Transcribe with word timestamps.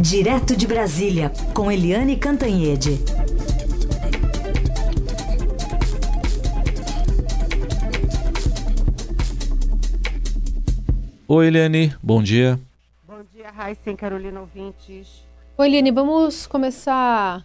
Direto 0.00 0.56
de 0.56 0.66
Brasília, 0.66 1.30
com 1.52 1.70
Eliane 1.70 2.16
Cantanhede. 2.16 2.92
Oi, 11.28 11.46
Eliane, 11.46 11.94
bom 12.02 12.22
dia. 12.22 12.58
Bom 13.06 13.22
dia, 13.30 13.50
Raíssa 13.50 13.92
Carolina 13.94 14.40
Ouvintes. 14.40 15.22
Oi, 15.58 15.66
Eliane, 15.66 15.90
vamos 15.90 16.46
começar 16.46 17.44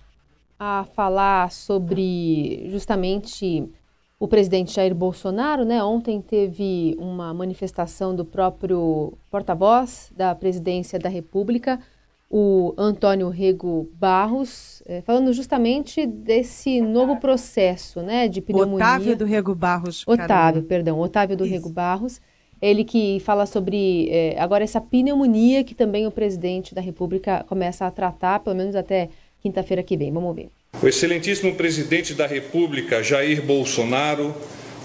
a 0.57 0.85
falar 0.95 1.51
sobre 1.51 2.69
justamente 2.71 3.69
o 4.17 4.29
presidente 4.29 4.73
Jair 4.73 4.95
Bolsonaro, 4.95 5.65
né? 5.65 5.83
Ontem 5.83 6.21
teve 6.21 6.95
uma 6.97 7.33
manifestação 7.33 8.15
do 8.15 8.23
próprio 8.23 9.13
porta-voz 9.29 10.09
da 10.15 10.33
presidência 10.33 10.97
da 10.97 11.09
República, 11.09 11.81
o 12.30 12.74
Antônio 12.78 13.29
Rego 13.29 13.89
Barros, 13.93 14.82
é, 14.86 15.02
falando 15.02 15.32
justamente 15.32 16.06
desse 16.06 16.82
novo 16.82 17.18
processo, 17.18 18.02
né, 18.02 18.28
de 18.28 18.42
pneumonia. 18.42 18.75
Otávio 18.75 19.16
do 19.16 19.25
Rego 19.25 19.56
Barros. 19.56 20.04
Otávio, 20.07 20.64
perdão, 20.64 21.00
Otávio 21.00 21.38
do 21.38 21.46
Isso. 21.46 21.54
Rego 21.54 21.69
Barros. 21.69 22.19
Ele 22.61 22.83
que 22.83 23.19
fala 23.19 23.46
sobre 23.46 24.10
é, 24.10 24.39
agora 24.39 24.64
essa 24.64 24.82
pneumonia 24.82 25.64
que 25.64 25.75
também 25.75 26.07
o 26.07 26.11
presidente 26.11 26.74
da 26.74 26.82
República 26.82 27.46
começa 27.47 27.86
a 27.86 27.92
tratar, 27.92 28.39
pelo 28.39 28.55
menos 28.55 28.75
até 28.75 29.10
quinta-feira 29.42 29.83
que 29.83 29.96
vem. 29.96 30.11
Vamos 30.11 30.36
ver. 30.36 30.50
O 30.82 30.88
excelentíssimo 30.88 31.54
presidente 31.55 32.14
da 32.14 32.25
República, 32.25 33.03
Jair 33.03 33.45
Bolsonaro, 33.45 34.33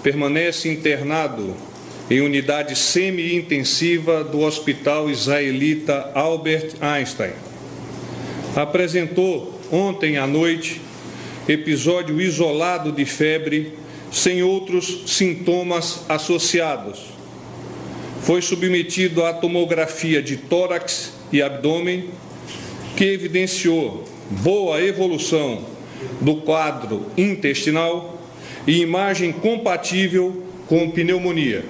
permanece 0.03 0.70
internado 0.70 1.55
em 2.10 2.20
unidade 2.20 2.74
semi-intensiva 2.74 4.24
do 4.24 4.41
Hospital 4.41 5.09
Israelita 5.09 6.10
Albert 6.12 6.73
Einstein. 6.80 7.30
Apresentou 8.56 9.60
ontem 9.70 10.19
à 10.19 10.27
noite 10.27 10.80
episódio 11.48 12.20
isolado 12.20 12.91
de 12.91 13.05
febre 13.05 13.72
sem 14.11 14.42
outros 14.42 15.05
sintomas 15.06 16.05
associados. 16.08 17.00
Foi 18.22 18.42
submetido 18.42 19.24
à 19.24 19.33
tomografia 19.33 20.20
de 20.20 20.36
tórax 20.36 21.12
e 21.33 21.41
abdômen, 21.41 22.11
que 22.97 23.05
evidenciou 23.05 24.05
boa 24.30 24.83
evolução 24.83 25.64
do 26.20 26.36
quadro 26.36 27.06
intestinal 27.17 28.20
e 28.67 28.80
imagem 28.80 29.30
compatível 29.30 30.42
com 30.67 30.91
pneumonia. 30.91 31.64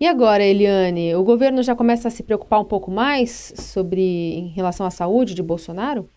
E 0.00 0.06
agora, 0.06 0.42
Eliane, 0.42 1.14
o 1.14 1.22
governo 1.22 1.62
já 1.62 1.74
começa 1.74 2.08
a 2.08 2.10
se 2.10 2.22
preocupar 2.22 2.60
um 2.60 2.64
pouco 2.64 2.90
mais 2.90 3.52
sobre 3.56 4.02
em 4.02 4.48
relação 4.48 4.84
à 4.84 4.90
saúde 4.90 5.34
de 5.34 5.42
Bolsonaro? 5.42 6.08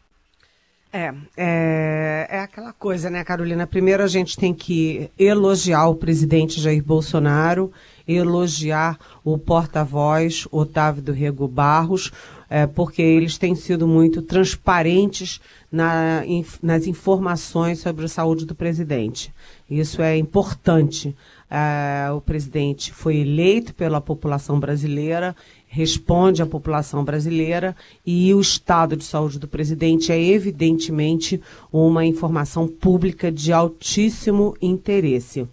É, 0.91 1.13
é, 1.35 2.27
é, 2.29 2.39
aquela 2.39 2.73
coisa, 2.73 3.09
né, 3.09 3.23
Carolina? 3.23 3.67
Primeiro 3.67 4.01
a 4.01 4.07
gente 4.07 4.35
tem 4.35 4.53
que 4.53 5.11
elogiar 5.19 5.87
o 5.89 5.95
presidente 5.95 6.59
Jair 6.59 6.83
Bolsonaro, 6.83 7.71
elogiar 8.07 8.97
o 9.23 9.37
porta-voz 9.37 10.47
Otávio 10.49 11.03
do 11.03 11.11
Rego 11.11 11.47
Barros, 11.47 12.11
é, 12.49 12.65
porque 12.65 13.01
eles 13.01 13.37
têm 13.37 13.53
sido 13.53 13.87
muito 13.87 14.21
transparentes 14.21 15.41
na, 15.71 16.25
in, 16.25 16.45
nas 16.63 16.87
informações 16.87 17.79
sobre 17.79 18.05
a 18.05 18.09
saúde 18.09 18.45
do 18.45 18.55
presidente. 18.55 19.31
Isso 19.69 20.01
é 20.01 20.17
importante. 20.17 21.15
É, 21.49 22.11
o 22.11 22.19
presidente 22.19 22.91
foi 22.91 23.17
eleito 23.17 23.73
pela 23.73 24.01
população 24.01 24.59
brasileira, 24.59 25.33
responde 25.65 26.41
à 26.41 26.45
população 26.45 27.05
brasileira 27.05 27.75
e 28.05 28.33
o 28.33 28.41
estado 28.41 28.97
de 28.97 29.05
saúde 29.05 29.39
do 29.39 29.47
presidente 29.47 30.11
é 30.11 30.21
evidentemente 30.21 31.41
uma 31.71 32.05
informação 32.05 32.67
pública 32.67 33.31
de 33.31 33.53
altíssimo 33.53 34.55
interesse. 34.61 35.47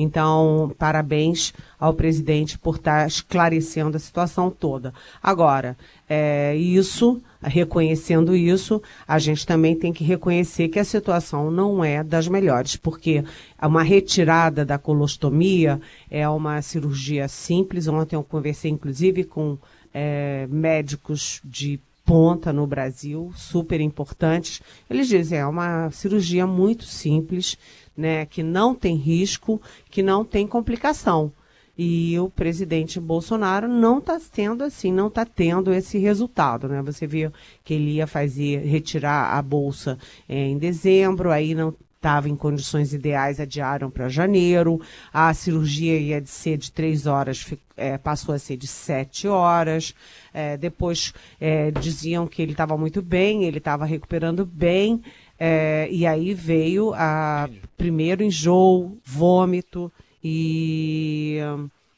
Então, 0.00 0.74
parabéns 0.78 1.52
ao 1.78 1.94
presidente 1.94 2.58
por 2.58 2.76
estar 2.76 3.06
esclarecendo 3.06 3.96
a 3.96 4.00
situação 4.00 4.50
toda. 4.50 4.92
Agora, 5.22 5.76
é, 6.08 6.56
isso, 6.56 7.20
reconhecendo 7.42 8.34
isso, 8.34 8.82
a 9.06 9.18
gente 9.18 9.46
também 9.46 9.76
tem 9.76 9.92
que 9.92 10.04
reconhecer 10.04 10.68
que 10.68 10.78
a 10.78 10.84
situação 10.84 11.50
não 11.50 11.84
é 11.84 12.02
das 12.02 12.28
melhores, 12.28 12.76
porque 12.76 13.24
uma 13.60 13.82
retirada 13.82 14.64
da 14.64 14.78
colostomia 14.78 15.80
é 16.10 16.28
uma 16.28 16.60
cirurgia 16.62 17.28
simples. 17.28 17.86
Ontem 17.88 18.16
eu 18.16 18.24
conversei, 18.24 18.70
inclusive, 18.70 19.24
com 19.24 19.58
é, 19.92 20.46
médicos 20.50 21.40
de 21.44 21.80
ponta 22.10 22.52
no 22.52 22.66
Brasil, 22.66 23.30
super 23.36 23.80
importantes. 23.80 24.60
Eles 24.90 25.06
dizem 25.06 25.38
é 25.38 25.46
uma 25.46 25.92
cirurgia 25.92 26.44
muito 26.44 26.84
simples, 26.84 27.56
né, 28.00 28.26
que 28.26 28.42
não 28.42 28.74
tem 28.74 28.96
risco, 28.96 29.60
que 29.90 30.02
não 30.02 30.24
tem 30.24 30.46
complicação. 30.46 31.30
E 31.78 32.18
o 32.18 32.28
presidente 32.28 33.00
Bolsonaro 33.00 33.66
não 33.66 33.98
está 33.98 34.18
tendo 34.30 34.64
assim, 34.64 34.92
não 34.92 35.06
está 35.06 35.24
tendo 35.24 35.72
esse 35.72 35.96
resultado, 35.98 36.68
né? 36.68 36.82
Você 36.82 37.06
viu 37.06 37.32
que 37.64 37.72
ele 37.72 37.92
ia 37.92 38.06
fazer, 38.06 38.58
retirar 38.66 39.38
a 39.38 39.40
bolsa 39.40 39.98
é, 40.28 40.46
em 40.46 40.58
dezembro, 40.58 41.30
aí 41.30 41.54
não 41.54 41.74
estava 42.00 42.28
em 42.28 42.36
condições 42.36 42.94
ideais, 42.94 43.38
adiaram 43.38 43.90
para 43.90 44.08
janeiro. 44.08 44.80
A 45.12 45.32
cirurgia 45.34 45.98
ia 45.98 46.20
de 46.20 46.30
ser 46.30 46.56
de 46.56 46.72
três 46.72 47.06
horas, 47.06 47.46
é, 47.76 47.98
passou 47.98 48.34
a 48.34 48.38
ser 48.38 48.56
de 48.56 48.66
sete 48.66 49.28
horas. 49.28 49.94
É, 50.32 50.56
depois 50.56 51.12
é, 51.40 51.70
diziam 51.70 52.26
que 52.26 52.40
ele 52.40 52.52
estava 52.52 52.76
muito 52.76 53.02
bem, 53.02 53.44
ele 53.44 53.58
estava 53.58 53.84
recuperando 53.84 54.44
bem. 54.44 55.02
É, 55.42 55.88
e 55.90 56.06
aí 56.06 56.34
veio 56.34 56.92
a 56.94 57.48
primeiro 57.78 58.22
enjoo, 58.22 58.98
vômito 59.02 59.90
e, 60.22 61.38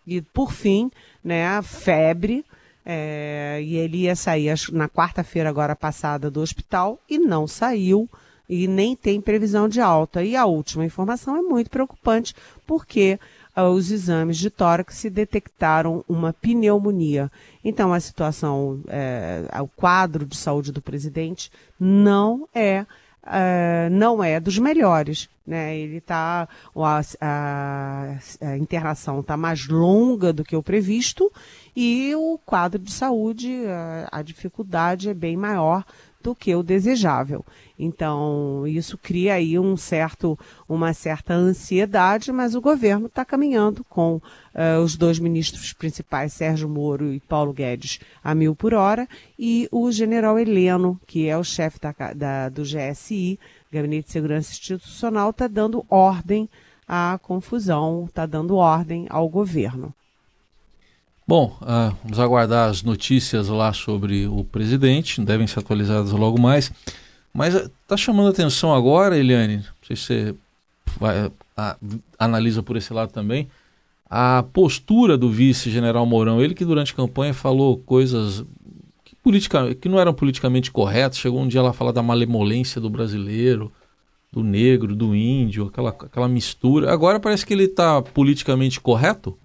e 0.06 0.22
por 0.22 0.52
fim, 0.52 0.92
né, 1.24 1.48
a 1.48 1.60
febre. 1.60 2.44
É, 2.84 3.60
e 3.62 3.76
ele 3.76 3.98
ia 3.98 4.16
sair 4.16 4.54
na 4.72 4.88
quarta-feira 4.88 5.48
agora 5.48 5.74
passada 5.74 6.30
do 6.30 6.40
hospital 6.40 6.98
e 7.08 7.18
não 7.18 7.46
saiu 7.46 8.08
e 8.48 8.66
nem 8.66 8.94
tem 8.94 9.20
previsão 9.20 9.68
de 9.68 9.80
alta. 9.80 10.22
E 10.22 10.36
a 10.36 10.46
última 10.46 10.84
informação 10.84 11.36
é 11.36 11.42
muito 11.42 11.70
preocupante 11.70 12.34
porque 12.66 13.18
uh, 13.56 13.62
os 13.62 13.90
exames 13.90 14.36
de 14.36 14.50
tórax 14.50 14.96
se 14.96 15.08
detectaram 15.08 16.04
uma 16.08 16.32
pneumonia. 16.32 17.30
Então 17.64 17.92
a 17.92 18.00
situação, 18.00 18.80
é, 18.88 19.44
o 19.60 19.68
quadro 19.68 20.26
de 20.26 20.36
saúde 20.36 20.72
do 20.72 20.82
presidente 20.82 21.50
não 21.78 22.48
é 22.54 22.84
uh, 23.24 23.90
não 23.90 24.22
é 24.22 24.40
dos 24.40 24.58
melhores. 24.58 25.28
Né? 25.46 25.76
Ele 25.76 26.00
tá, 26.00 26.48
a, 26.76 27.00
a, 27.20 28.18
a 28.40 28.56
internação 28.56 29.20
está 29.20 29.36
mais 29.36 29.66
longa 29.66 30.32
do 30.32 30.44
que 30.44 30.54
o 30.54 30.62
previsto 30.62 31.32
e 31.74 32.14
o 32.14 32.38
quadro 32.44 32.78
de 32.78 32.92
saúde, 32.92 33.64
a, 33.66 34.08
a 34.12 34.22
dificuldade 34.22 35.08
é 35.08 35.14
bem 35.14 35.36
maior 35.36 35.84
do 36.22 36.34
que 36.34 36.54
o 36.54 36.62
desejável. 36.62 37.44
Então, 37.78 38.64
isso 38.66 38.96
cria 38.96 39.34
aí 39.34 39.58
um 39.58 39.76
certo, 39.76 40.38
uma 40.68 40.94
certa 40.94 41.34
ansiedade, 41.34 42.30
mas 42.30 42.54
o 42.54 42.60
governo 42.60 43.06
está 43.06 43.24
caminhando 43.24 43.82
com 43.84 44.16
uh, 44.16 44.80
os 44.82 44.96
dois 44.96 45.18
ministros 45.18 45.72
principais, 45.72 46.32
Sérgio 46.32 46.68
Moro 46.68 47.12
e 47.12 47.20
Paulo 47.20 47.52
Guedes, 47.52 47.98
a 48.22 48.34
mil 48.34 48.54
por 48.54 48.72
hora, 48.72 49.08
e 49.38 49.68
o 49.72 49.90
general 49.90 50.38
Heleno, 50.38 51.00
que 51.06 51.28
é 51.28 51.36
o 51.36 51.42
chefe 51.42 51.78
da, 51.80 51.92
da, 52.14 52.48
do 52.48 52.62
GSI, 52.62 53.38
Gabinete 53.72 54.06
de 54.06 54.12
Segurança 54.12 54.52
Institucional, 54.52 55.30
está 55.30 55.48
dando 55.48 55.84
ordem 55.88 56.48
à 56.86 57.18
confusão, 57.20 58.04
está 58.06 58.26
dando 58.26 58.56
ordem 58.56 59.06
ao 59.10 59.28
governo. 59.28 59.92
Bom, 61.26 61.56
uh, 61.62 61.96
vamos 62.02 62.18
aguardar 62.18 62.68
as 62.68 62.82
notícias 62.82 63.48
lá 63.48 63.72
sobre 63.72 64.26
o 64.26 64.42
presidente, 64.44 65.20
devem 65.20 65.46
ser 65.46 65.60
atualizadas 65.60 66.10
logo 66.10 66.40
mais. 66.40 66.72
Mas 67.32 67.54
está 67.54 67.96
chamando 67.96 68.26
a 68.26 68.30
atenção 68.30 68.74
agora, 68.74 69.16
Eliane, 69.16 69.58
não 69.58 69.64
sei 69.86 69.96
se 69.96 70.02
você 70.02 70.34
vai, 70.98 71.30
a, 71.56 71.76
analisa 72.18 72.62
por 72.62 72.76
esse 72.76 72.92
lado 72.92 73.12
também, 73.12 73.48
a 74.10 74.44
postura 74.52 75.16
do 75.16 75.30
vice-general 75.30 76.04
Mourão. 76.04 76.42
Ele 76.42 76.54
que 76.54 76.64
durante 76.64 76.92
a 76.92 76.96
campanha 76.96 77.32
falou 77.32 77.78
coisas 77.78 78.44
que, 79.04 79.14
politica, 79.16 79.74
que 79.74 79.88
não 79.88 79.98
eram 79.98 80.12
politicamente 80.12 80.70
corretas, 80.70 81.18
chegou 81.18 81.40
um 81.40 81.48
dia 81.48 81.62
lá 81.62 81.70
a 81.70 81.74
falar 81.74 81.92
da 81.92 82.02
malemolência 82.02 82.80
do 82.80 82.90
brasileiro, 82.90 83.72
do 84.30 84.42
negro, 84.42 84.94
do 84.94 85.14
índio, 85.14 85.66
aquela, 85.66 85.90
aquela 85.90 86.28
mistura. 86.28 86.92
Agora 86.92 87.20
parece 87.20 87.46
que 87.46 87.54
ele 87.54 87.64
está 87.64 88.02
politicamente 88.02 88.80
correto? 88.80 89.38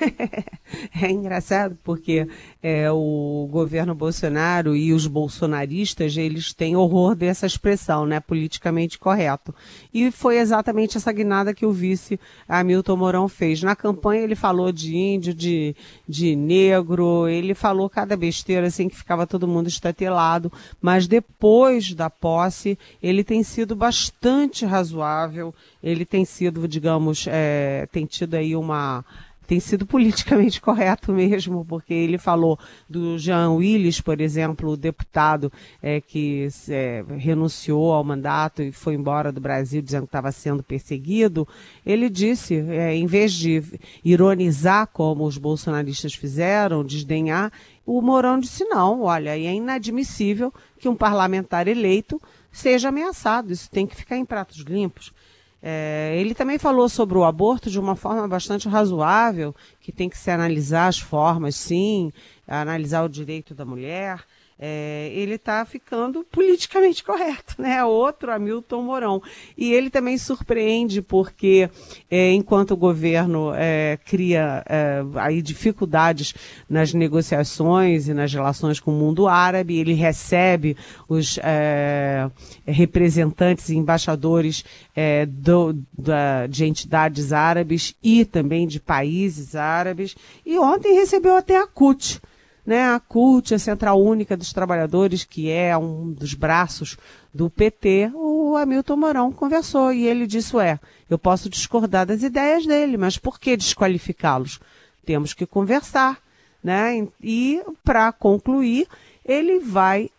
É, 1.02 1.10
engraçado 1.10 1.76
porque 1.82 2.28
é, 2.62 2.90
o 2.90 3.48
governo 3.50 3.92
Bolsonaro 3.92 4.76
e 4.76 4.92
os 4.92 5.06
bolsonaristas 5.06 6.16
eles 6.16 6.52
têm 6.52 6.76
horror 6.76 7.16
dessa 7.16 7.44
expressão, 7.44 8.06
né, 8.06 8.20
politicamente 8.20 8.98
correto. 8.98 9.54
E 9.92 10.10
foi 10.12 10.38
exatamente 10.38 10.96
essa 10.96 11.12
guinada 11.12 11.52
que 11.52 11.66
o 11.66 11.72
vice 11.72 12.20
Hamilton 12.48 12.96
Mourão 12.96 13.28
fez. 13.28 13.62
Na 13.62 13.74
campanha 13.74 14.22
ele 14.22 14.36
falou 14.36 14.70
de 14.70 14.96
índio, 14.96 15.34
de, 15.34 15.74
de 16.08 16.36
negro, 16.36 17.26
ele 17.26 17.54
falou 17.54 17.90
cada 17.90 18.16
besteira 18.16 18.68
assim 18.68 18.88
que 18.88 18.96
ficava 18.96 19.26
todo 19.26 19.48
mundo 19.48 19.68
estatelado, 19.68 20.52
mas 20.80 21.08
depois 21.08 21.94
da 21.94 22.08
posse 22.08 22.78
ele 23.02 23.24
tem 23.24 23.42
sido 23.42 23.74
bastante 23.74 24.64
razoável, 24.64 25.52
ele 25.82 26.04
tem 26.04 26.24
sido, 26.24 26.68
digamos, 26.68 27.26
é, 27.28 27.88
tem 27.90 28.06
tido 28.06 28.34
aí 28.34 28.54
uma 28.54 29.04
tem 29.50 29.58
sido 29.58 29.84
politicamente 29.84 30.60
correto 30.62 31.12
mesmo, 31.12 31.64
porque 31.64 31.92
ele 31.92 32.18
falou 32.18 32.56
do 32.88 33.18
Jean 33.18 33.50
Willis, 33.50 34.00
por 34.00 34.20
exemplo, 34.20 34.70
o 34.70 34.76
deputado 34.76 35.52
é, 35.82 36.00
que 36.00 36.46
é, 36.68 37.04
renunciou 37.18 37.92
ao 37.92 38.04
mandato 38.04 38.62
e 38.62 38.70
foi 38.70 38.94
embora 38.94 39.32
do 39.32 39.40
Brasil 39.40 39.82
dizendo 39.82 40.02
que 40.02 40.10
estava 40.10 40.30
sendo 40.30 40.62
perseguido. 40.62 41.48
Ele 41.84 42.08
disse, 42.08 42.54
é, 42.54 42.94
em 42.94 43.06
vez 43.06 43.32
de 43.32 43.60
ironizar 44.04 44.86
como 44.86 45.24
os 45.24 45.36
bolsonaristas 45.36 46.14
fizeram, 46.14 46.84
desdenhar, 46.84 47.52
o 47.84 48.00
Mourão 48.00 48.38
disse 48.38 48.64
não, 48.66 49.02
olha, 49.02 49.36
é 49.36 49.52
inadmissível 49.52 50.54
que 50.78 50.88
um 50.88 50.94
parlamentar 50.94 51.66
eleito 51.66 52.22
seja 52.52 52.90
ameaçado. 52.90 53.52
Isso 53.52 53.68
tem 53.68 53.84
que 53.84 53.96
ficar 53.96 54.16
em 54.16 54.24
pratos 54.24 54.58
limpos. 54.58 55.12
É, 55.62 56.14
ele 56.16 56.34
também 56.34 56.58
falou 56.58 56.88
sobre 56.88 57.18
o 57.18 57.24
aborto 57.24 57.70
de 57.70 57.78
uma 57.78 57.94
forma 57.94 58.26
bastante 58.26 58.68
razoável, 58.68 59.54
que 59.80 59.92
tem 59.92 60.08
que 60.08 60.16
se 60.16 60.30
analisar 60.30 60.88
as 60.88 60.98
formas, 60.98 61.54
sim, 61.54 62.10
analisar 62.46 63.04
o 63.04 63.08
direito 63.08 63.54
da 63.54 63.64
mulher 63.64 64.24
é, 64.62 65.10
ele 65.14 65.36
está 65.36 65.64
ficando 65.64 66.22
politicamente 66.30 67.02
correto, 67.02 67.54
né? 67.58 67.82
Outro 67.82 68.30
Hamilton 68.30 68.82
Mourão. 68.82 69.22
E 69.56 69.72
ele 69.72 69.88
também 69.88 70.18
surpreende 70.18 71.00
porque, 71.00 71.70
é, 72.10 72.32
enquanto 72.32 72.72
o 72.72 72.76
governo 72.76 73.52
é, 73.54 73.98
cria 74.04 74.62
é, 74.68 75.02
aí 75.14 75.40
dificuldades 75.40 76.34
nas 76.68 76.92
negociações 76.92 78.06
e 78.06 78.12
nas 78.12 78.30
relações 78.34 78.78
com 78.78 78.90
o 78.90 78.98
mundo 78.98 79.26
árabe, 79.26 79.78
ele 79.78 79.94
recebe 79.94 80.76
os 81.08 81.38
é, 81.42 82.30
representantes 82.66 83.70
e 83.70 83.76
embaixadores 83.76 84.62
é, 84.94 85.24
do, 85.24 85.74
da, 85.96 86.46
de 86.46 86.66
entidades 86.66 87.32
árabes 87.32 87.94
e 88.02 88.26
também 88.26 88.66
de 88.66 88.78
países 88.78 89.54
árabes. 89.54 90.14
E 90.44 90.58
ontem 90.58 90.92
recebeu 90.92 91.34
até 91.34 91.56
a 91.56 91.66
CUT 91.66 92.20
né, 92.64 92.88
a 92.88 93.00
CUT, 93.00 93.54
a 93.54 93.58
Central 93.58 94.00
Única 94.00 94.36
dos 94.36 94.52
Trabalhadores, 94.52 95.24
que 95.24 95.50
é 95.50 95.76
um 95.76 96.12
dos 96.12 96.34
braços 96.34 96.96
do 97.32 97.48
PT, 97.48 98.10
o 98.14 98.56
Hamilton 98.56 98.96
Mourão 98.96 99.32
conversou 99.32 99.92
e 99.92 100.06
ele 100.06 100.26
disse, 100.26 100.56
ué, 100.56 100.78
eu 101.08 101.18
posso 101.18 101.48
discordar 101.48 102.06
das 102.06 102.22
ideias 102.22 102.66
dele, 102.66 102.96
mas 102.96 103.16
por 103.16 103.38
que 103.38 103.56
desqualificá-los? 103.56 104.60
Temos 105.04 105.32
que 105.32 105.46
conversar, 105.46 106.18
né? 106.62 107.06
E 107.22 107.62
para 107.84 108.12
concluir, 108.12 108.86
ele 109.24 109.60
vai, 109.60 110.10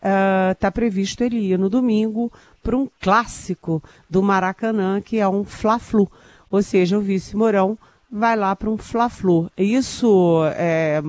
está 0.51 0.69
uh, 0.69 0.71
previsto 0.71 1.23
ele 1.23 1.37
ir 1.37 1.59
no 1.59 1.69
domingo 1.69 2.31
para 2.63 2.77
um 2.77 2.87
clássico 3.01 3.83
do 4.09 4.21
Maracanã, 4.21 5.01
que 5.01 5.17
é 5.17 5.27
um 5.27 5.43
Fla-Flu, 5.43 6.09
ou 6.49 6.61
seja, 6.61 6.97
o 6.97 7.01
vice 7.01 7.35
Mourão 7.35 7.77
vai 8.11 8.35
lá 8.35 8.55
para 8.55 8.69
um 8.69 8.77
Fla-Flu. 8.77 9.49
Isso 9.57 10.41
é 10.55 11.01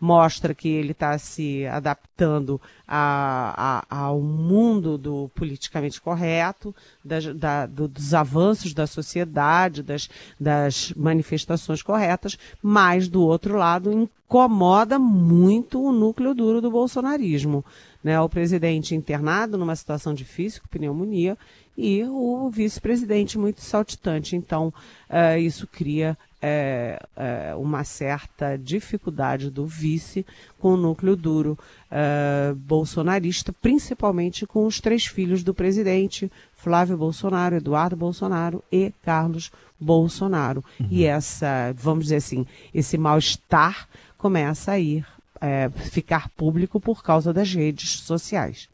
mostra 0.00 0.54
que 0.54 0.68
ele 0.68 0.92
está 0.92 1.18
se 1.18 1.66
adaptando 1.66 2.60
a, 2.86 3.84
a, 3.88 3.96
ao 3.98 4.20
mundo 4.20 4.96
do 4.96 5.30
politicamente 5.34 6.00
correto, 6.00 6.74
da, 7.04 7.66
do, 7.66 7.88
dos 7.88 8.14
avanços 8.14 8.72
da 8.72 8.86
sociedade, 8.86 9.82
das, 9.82 10.08
das 10.38 10.92
manifestações 10.96 11.82
corretas, 11.82 12.38
mas, 12.62 13.08
do 13.08 13.22
outro 13.22 13.56
lado, 13.56 13.92
incomoda 13.92 14.98
muito 14.98 15.82
o 15.82 15.92
núcleo 15.92 16.34
duro 16.34 16.60
do 16.60 16.70
bolsonarismo. 16.70 17.64
Né? 18.02 18.20
O 18.20 18.28
presidente 18.28 18.94
internado 18.94 19.58
numa 19.58 19.74
situação 19.74 20.14
difícil, 20.14 20.62
com 20.62 20.68
pneumonia, 20.68 21.36
e 21.76 22.02
o 22.04 22.50
vice-presidente 22.50 23.38
muito 23.38 23.60
saltitante. 23.60 24.34
Então, 24.34 24.72
uh, 25.08 25.38
isso 25.38 25.66
cria 25.66 26.18
é, 26.40 27.00
é, 27.16 27.54
uma 27.56 27.84
certa 27.84 28.56
dificuldade 28.56 29.50
do 29.50 29.66
vice 29.66 30.24
com 30.58 30.74
o 30.74 30.76
núcleo 30.76 31.16
duro 31.16 31.58
é, 31.90 32.54
bolsonarista, 32.56 33.52
principalmente 33.52 34.46
com 34.46 34.66
os 34.66 34.80
três 34.80 35.06
filhos 35.06 35.42
do 35.42 35.52
presidente, 35.52 36.30
Flávio 36.54 36.96
Bolsonaro, 36.96 37.56
Eduardo 37.56 37.96
Bolsonaro 37.96 38.62
e 38.70 38.92
Carlos 39.02 39.50
Bolsonaro. 39.80 40.64
Uhum. 40.78 40.88
E 40.90 41.04
essa, 41.04 41.72
vamos 41.76 42.04
dizer 42.04 42.16
assim, 42.16 42.46
esse 42.72 42.96
mal-estar 42.96 43.88
começa 44.16 44.72
a 44.72 44.78
ir, 44.78 45.06
é, 45.40 45.68
ficar 45.70 46.28
público 46.30 46.80
por 46.80 47.02
causa 47.02 47.32
das 47.32 47.52
redes 47.52 48.00
sociais. 48.00 48.68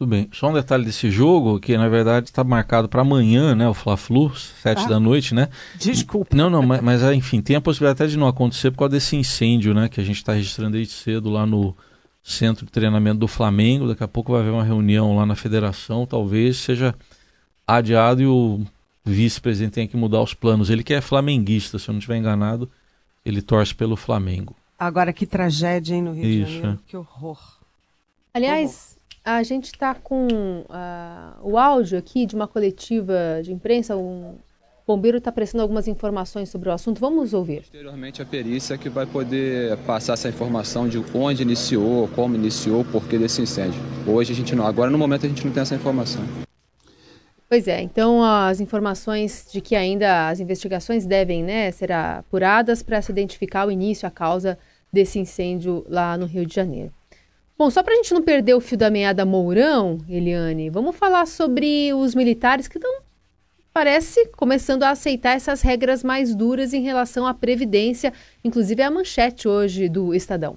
Tudo 0.00 0.08
bem. 0.08 0.30
Só 0.32 0.48
um 0.48 0.54
detalhe 0.54 0.82
desse 0.82 1.10
jogo, 1.10 1.60
que 1.60 1.76
na 1.76 1.86
verdade 1.86 2.30
está 2.30 2.42
marcado 2.42 2.88
para 2.88 3.02
amanhã, 3.02 3.54
né? 3.54 3.68
O 3.68 3.74
Fla-Flu, 3.74 4.34
sete 4.34 4.84
ah, 4.84 4.88
da 4.88 4.98
noite, 4.98 5.34
né? 5.34 5.50
Desculpa. 5.76 6.34
Não, 6.34 6.48
não, 6.48 6.62
mas, 6.62 6.80
mas, 6.80 7.02
enfim, 7.12 7.42
tem 7.42 7.56
a 7.56 7.60
possibilidade 7.60 8.02
até 8.02 8.10
de 8.10 8.16
não 8.16 8.26
acontecer 8.26 8.70
por 8.70 8.78
causa 8.78 8.92
desse 8.92 9.14
incêndio, 9.14 9.74
né? 9.74 9.90
Que 9.90 10.00
a 10.00 10.02
gente 10.02 10.16
está 10.16 10.32
registrando 10.32 10.70
desde 10.70 10.94
cedo 10.94 11.28
lá 11.28 11.44
no 11.44 11.76
centro 12.22 12.64
de 12.64 12.72
treinamento 12.72 13.18
do 13.18 13.28
Flamengo. 13.28 13.88
Daqui 13.88 14.02
a 14.02 14.08
pouco 14.08 14.32
vai 14.32 14.40
haver 14.40 14.52
uma 14.52 14.64
reunião 14.64 15.14
lá 15.14 15.26
na 15.26 15.36
federação. 15.36 16.06
Talvez 16.06 16.56
seja 16.56 16.94
adiado 17.66 18.22
e 18.22 18.26
o 18.26 18.64
vice-presidente 19.04 19.74
tenha 19.74 19.86
que 19.86 19.98
mudar 19.98 20.22
os 20.22 20.32
planos. 20.32 20.70
Ele 20.70 20.82
que 20.82 20.94
é 20.94 21.02
flamenguista, 21.02 21.78
se 21.78 21.90
eu 21.90 21.92
não 21.92 21.98
estiver 21.98 22.16
enganado, 22.16 22.70
ele 23.22 23.42
torce 23.42 23.74
pelo 23.74 23.96
Flamengo. 23.96 24.56
Agora 24.78 25.12
que 25.12 25.26
tragédia, 25.26 25.94
hein, 25.94 26.00
no 26.00 26.14
Rio 26.14 26.24
Isso, 26.24 26.46
de 26.46 26.54
Janeiro. 26.54 26.80
É. 26.86 26.90
Que 26.90 26.96
horror. 26.96 27.38
Aliás, 28.32 28.98
a 29.36 29.42
gente 29.42 29.66
está 29.66 29.94
com 29.94 30.64
uh, 30.68 31.38
o 31.42 31.56
áudio 31.56 31.98
aqui 31.98 32.26
de 32.26 32.34
uma 32.34 32.48
coletiva 32.48 33.40
de 33.42 33.52
imprensa. 33.52 33.96
Um 33.96 34.34
bombeiro 34.86 35.18
está 35.18 35.30
prestando 35.30 35.62
algumas 35.62 35.86
informações 35.86 36.48
sobre 36.48 36.68
o 36.68 36.72
assunto. 36.72 37.00
Vamos 37.00 37.32
ouvir. 37.32 37.60
Posteriormente, 37.60 38.20
a 38.20 38.26
perícia 38.26 38.76
que 38.76 38.88
vai 38.88 39.06
poder 39.06 39.76
passar 39.78 40.14
essa 40.14 40.28
informação 40.28 40.88
de 40.88 40.98
onde 41.14 41.42
iniciou, 41.42 42.08
como 42.08 42.34
iniciou, 42.34 42.84
porquê 42.84 43.18
desse 43.18 43.40
incêndio. 43.40 43.80
Hoje 44.06 44.32
a 44.32 44.36
gente 44.36 44.54
não. 44.54 44.66
Agora, 44.66 44.90
no 44.90 44.98
momento, 44.98 45.26
a 45.26 45.28
gente 45.28 45.44
não 45.44 45.52
tem 45.52 45.62
essa 45.62 45.74
informação. 45.74 46.22
Pois 47.48 47.66
é, 47.66 47.82
então 47.82 48.22
as 48.22 48.60
informações 48.60 49.48
de 49.52 49.60
que 49.60 49.74
ainda 49.74 50.28
as 50.28 50.38
investigações 50.38 51.04
devem 51.04 51.42
né, 51.42 51.68
ser 51.72 51.90
apuradas 51.90 52.80
para 52.80 53.02
se 53.02 53.10
identificar 53.10 53.66
o 53.66 53.72
início, 53.72 54.06
a 54.06 54.10
causa 54.10 54.56
desse 54.92 55.18
incêndio 55.18 55.84
lá 55.88 56.16
no 56.16 56.26
Rio 56.26 56.46
de 56.46 56.54
Janeiro. 56.54 56.92
Bom, 57.60 57.68
só 57.68 57.82
para 57.82 57.92
a 57.92 57.96
gente 57.96 58.14
não 58.14 58.22
perder 58.22 58.54
o 58.54 58.60
fio 58.60 58.78
da 58.78 58.88
meada 58.88 59.26
Mourão, 59.26 59.98
Eliane, 60.08 60.70
vamos 60.70 60.96
falar 60.96 61.26
sobre 61.26 61.92
os 61.92 62.14
militares 62.14 62.66
que 62.66 62.78
estão, 62.78 63.02
parece, 63.70 64.28
começando 64.28 64.82
a 64.82 64.88
aceitar 64.88 65.36
essas 65.36 65.60
regras 65.60 66.02
mais 66.02 66.34
duras 66.34 66.72
em 66.72 66.80
relação 66.80 67.26
à 67.26 67.34
Previdência, 67.34 68.14
inclusive 68.42 68.80
é 68.80 68.86
a 68.86 68.90
manchete 68.90 69.46
hoje 69.46 69.90
do 69.90 70.14
Estadão. 70.14 70.56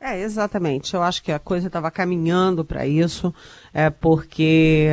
É, 0.00 0.20
exatamente. 0.20 0.94
Eu 0.94 1.04
acho 1.04 1.22
que 1.22 1.30
a 1.30 1.38
coisa 1.38 1.68
estava 1.68 1.88
caminhando 1.88 2.64
para 2.64 2.84
isso, 2.84 3.32
é 3.72 3.88
porque 3.88 4.88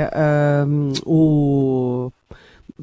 um, 0.68 0.94
o 1.04 2.12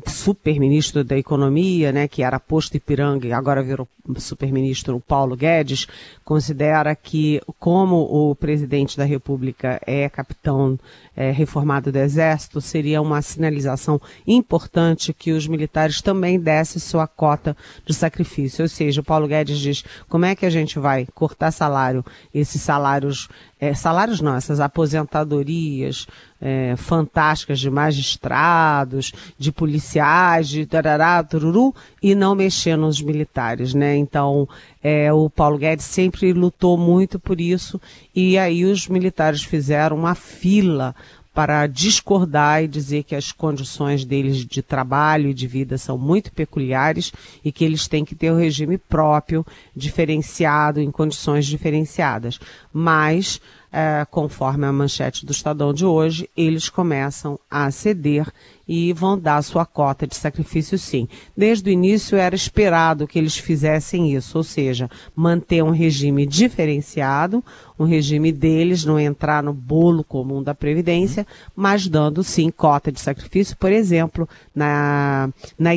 super-ministro 0.07 1.03
da 1.03 1.17
Economia, 1.17 1.93
né, 1.93 2.09
que 2.09 2.23
era 2.23 2.39
posto 2.39 2.77
Ipiranga 2.77 3.27
e 3.27 3.33
agora 3.33 3.63
virou 3.63 3.89
super-ministro 4.17 5.03
Paulo 5.07 5.37
Guedes, 5.37 5.87
considera 6.25 6.95
que, 6.95 7.41
como 7.59 7.97
o 7.97 8.35
presidente 8.35 8.97
da 8.97 9.05
República 9.05 9.81
é 9.87 10.09
capitão 10.09 10.79
é, 11.15 11.31
reformado 11.31 11.93
do 11.93 11.99
Exército, 11.99 12.61
seria 12.61 13.03
uma 13.03 13.21
sinalização 13.21 14.01
importante 14.27 15.13
que 15.13 15.33
os 15.33 15.47
militares 15.47 16.01
também 16.01 16.39
dessem 16.39 16.81
sua 16.81 17.07
cota 17.07 17.57
de 17.85 17.93
sacrifício. 17.93 18.63
Ou 18.63 18.69
seja, 18.69 19.01
o 19.01 19.05
Paulo 19.05 19.29
Guedes 19.29 19.59
diz 19.59 19.85
como 20.09 20.25
é 20.25 20.35
que 20.35 20.47
a 20.47 20.51
gente 20.51 20.79
vai 20.79 21.07
cortar 21.15 21.51
salário, 21.51 22.05
esses 22.33 22.63
salários 22.63 23.29
é, 23.61 23.75
salários 23.75 24.21
não, 24.21 24.35
essas 24.35 24.61
aposentadorias 24.61 26.07
é, 26.41 26.75
fantásticas 26.77 27.59
de 27.59 27.69
magistrados, 27.69 29.13
de 29.37 29.51
policiais, 29.51 30.49
de 30.49 30.65
tarará, 30.65 31.23
tururu, 31.25 31.75
e 32.03 32.15
não 32.15 32.35
mexer 32.35 32.77
nos 32.77 33.03
militares, 33.03 33.75
né? 33.75 33.97
Então, 33.97 34.49
é, 34.83 35.13
o 35.13 35.29
Paulo 35.29 35.59
Guedes 35.59 35.85
sempre 35.85 36.33
lutou 36.33 36.79
muito 36.79 37.19
por 37.19 37.41
isso, 37.41 37.81
e 38.15 38.39
aí 38.39 38.65
os 38.65 38.87
militares 38.87 39.43
fizeram 39.43 39.97
uma 39.97 40.15
fila 40.15 40.95
para 41.39 41.69
discordar 41.69 42.65
e 42.65 42.67
dizer 42.67 43.05
que 43.05 43.15
as 43.15 43.31
condições 43.31 44.05
deles 44.05 44.39
de 44.45 44.61
trabalho 44.61 45.31
e 45.31 45.35
de 45.35 45.47
vida 45.47 45.79
são 45.79 45.97
muito 45.97 46.33
peculiares 46.33 47.13
e 47.45 47.53
que 47.53 47.65
eles 47.65 47.87
têm 47.87 48.05
que 48.05 48.17
ter 48.17 48.33
o 48.33 48.35
um 48.35 48.39
regime 48.39 48.77
próprio, 48.77 49.47
diferenciado, 49.73 50.81
em 50.81 50.91
condições 50.91 51.47
diferenciadas. 51.47 52.41
Mas 52.73 53.41
é, 53.73 54.07
conforme 54.11 54.67
a 54.67 54.73
manchete 54.73 55.27
do 55.27 55.33
Estadão 55.33 55.73
de 55.73 55.85
hoje, 55.85 56.29
eles 56.37 56.69
começam 56.69 57.39
a 57.51 57.71
ceder 57.71 58.27
e 58.67 58.93
vão 58.93 59.19
dar 59.19 59.43
sua 59.43 59.65
cota 59.65 60.07
de 60.07 60.15
sacrifício 60.15 60.79
sim. 60.79 61.09
Desde 61.37 61.71
o 61.71 61.73
início 61.73 62.17
era 62.19 62.35
esperado 62.35 63.07
que 63.07 63.19
eles 63.19 63.37
fizessem 63.37 64.15
isso, 64.15 64.37
ou 64.37 64.45
seja, 64.45 64.91
manter 65.15 65.63
um 65.63 65.71
regime 65.71 66.27
diferenciado, 66.27 67.43
um 67.79 67.85
regime 67.85 68.31
deles, 68.31 68.85
não 68.85 68.99
entrar 68.99 69.43
no 69.43 69.55
bolo 69.55 70.05
comum 70.05 70.43
da 70.43 70.55
Previdência, 70.55 71.27
mas 71.57 71.87
dando 71.89 72.23
sim 72.23 72.51
cota 72.51 72.93
de 72.93 73.01
sacrifício, 73.01 73.57
por 73.57 73.73
exemplo, 73.73 74.29
na, 74.55 75.31
na 75.59 75.71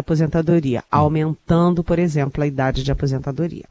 aposentadoria, 0.00 0.82
aumentando, 0.90 1.82
por 1.82 1.98
exemplo, 1.98 2.42
a 2.42 2.46
idade 2.46 2.82
de 2.82 2.92
aposentadoria. 2.92 3.64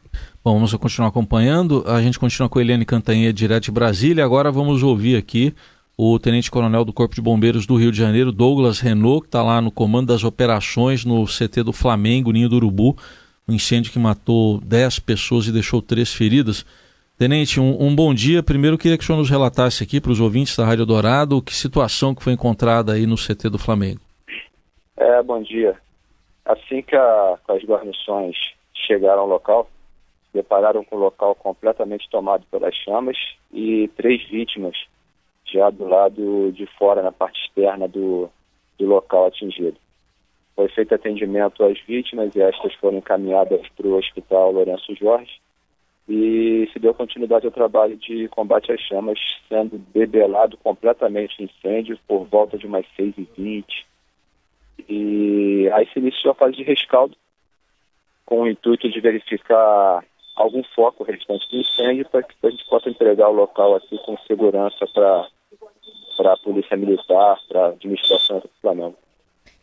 Bom, 0.44 0.56
vamos 0.56 0.74
continuar 0.76 1.10
acompanhando. 1.10 1.84
A 1.88 2.02
gente 2.02 2.20
continua 2.20 2.50
com 2.50 2.60
a 2.60 2.62
Eliane 2.62 2.86
Cantanhê, 2.86 3.34
direto 3.34 3.66
de 3.66 3.72
Brasília. 3.72 4.24
Agora 4.24 4.52
vamos 4.52 4.84
ouvir 4.84 5.16
aqui 5.16 5.54
o 5.98 6.20
Tenente-Coronel 6.20 6.86
do 6.86 6.94
Corpo 6.94 7.16
de 7.16 7.22
Bombeiros 7.22 7.66
do 7.66 7.76
Rio 7.76 7.92
de 7.92 7.98
Janeiro, 7.98 8.32
Douglas 8.32 8.80
Renault, 8.80 9.22
que 9.22 9.28
está 9.28 9.42
lá 9.42 9.60
no 9.60 9.72
comando 9.72 10.08
das 10.08 10.24
operações 10.24 11.04
no 11.04 11.26
CT 11.26 11.64
do 11.64 11.74
Flamengo, 11.74 12.32
Ninho 12.32 12.48
do 12.48 12.58
Urubu, 12.58 12.96
um 13.48 13.54
incêndio 13.54 13.92
que 13.92 13.98
matou 13.98 14.62
10 14.62 15.00
pessoas 15.00 15.48
e 15.48 15.52
deixou 15.52 15.82
três 15.82 16.14
feridas. 16.14 16.64
Tenente, 17.18 17.60
um, 17.60 17.82
um, 17.82 17.96
bom 17.96 18.14
dia. 18.14 18.44
Primeiro, 18.44 18.78
queria 18.78 18.96
que 18.96 19.04
o 19.04 19.08
senhor 19.08 19.18
nos 19.18 19.30
relatasse 19.30 19.84
aqui 19.84 20.00
para 20.00 20.12
os 20.12 20.20
ouvintes 20.20 20.56
da 20.56 20.64
Rádio 20.64 20.86
Dourado 20.86 21.42
que 21.42 21.56
situação 21.56 22.14
que 22.14 22.22
foi 22.22 22.34
encontrada 22.34 22.94
aí 22.94 23.08
no 23.08 23.16
CT 23.16 23.50
do 23.50 23.58
Flamengo. 23.58 24.00
É, 24.96 25.24
bom 25.24 25.42
dia. 25.42 25.76
Assim 26.48 26.82
que, 26.82 26.96
a, 26.96 27.38
as 27.50 27.62
guarnições 27.64 28.38
chegaram 28.74 29.24
ao 29.24 29.28
local, 29.28 29.70
depararam 30.34 30.82
com 30.82 30.96
o 30.96 31.00
local 31.00 31.36
completamente 31.36 32.10
tomado 32.10 32.46
pelas 32.50 32.74
chamas 32.74 33.18
e 33.52 33.90
três 33.98 34.24
vítimas 34.30 34.78
já 35.46 35.70
do 35.70 35.86
lado 35.86 36.52
de 36.54 36.66
fora, 36.78 37.02
na 37.02 37.12
parte 37.12 37.38
externa 37.42 37.86
do, 37.88 38.30
do 38.80 38.86
local 38.86 39.26
atingido. 39.26 39.76
Foi 40.56 40.70
feito 40.70 40.96
atendimento 40.96 41.64
às 41.66 41.80
vítimas 41.82 42.34
e 42.34 42.42
estas 42.42 42.74
foram 42.76 43.00
encaminhadas 43.00 43.68
para 43.76 43.88
o 43.88 43.98
Hospital 43.98 44.52
Lourenço 44.54 44.96
Jorge 44.96 45.40
e 46.08 46.70
se 46.72 46.80
deu 46.80 46.94
continuidade 46.94 47.46
ao 47.46 47.52
trabalho 47.52 47.98
de 47.98 48.30
combate 48.30 48.72
às 48.72 48.80
chamas, 48.80 49.20
sendo 49.50 49.78
debelado 49.94 50.56
completamente 50.58 51.42
o 51.42 51.44
incêndio 51.44 52.00
por 52.08 52.24
volta 52.26 52.58
de 52.58 52.66
umas 52.66 52.86
6h20. 52.98 53.66
E 54.88 55.70
aí 55.74 55.88
se 55.92 56.00
iniciou 56.00 56.32
a 56.32 56.36
fase 56.36 56.56
de 56.56 56.64
rescaldo, 56.64 57.16
com 58.26 58.42
o 58.42 58.48
intuito 58.48 58.90
de 58.90 59.00
verificar 59.00 60.04
algum 60.36 60.64
foco 60.76 61.04
restante 61.04 61.50
do 61.50 61.58
incêndio 61.58 62.08
para 62.10 62.24
que 62.24 62.36
a 62.44 62.50
gente 62.50 62.66
possa 62.70 62.90
entregar 62.90 63.30
o 63.30 63.34
local 63.34 63.76
aqui 63.76 63.98
com 64.06 64.18
segurança 64.20 64.86
para 64.94 66.34
a 66.34 66.38
Polícia 66.38 66.78
Militar, 66.78 67.40
para 67.48 67.66
a 67.66 67.70
administração 67.70 68.40
do 68.40 68.50
Flamengo. 68.62 68.96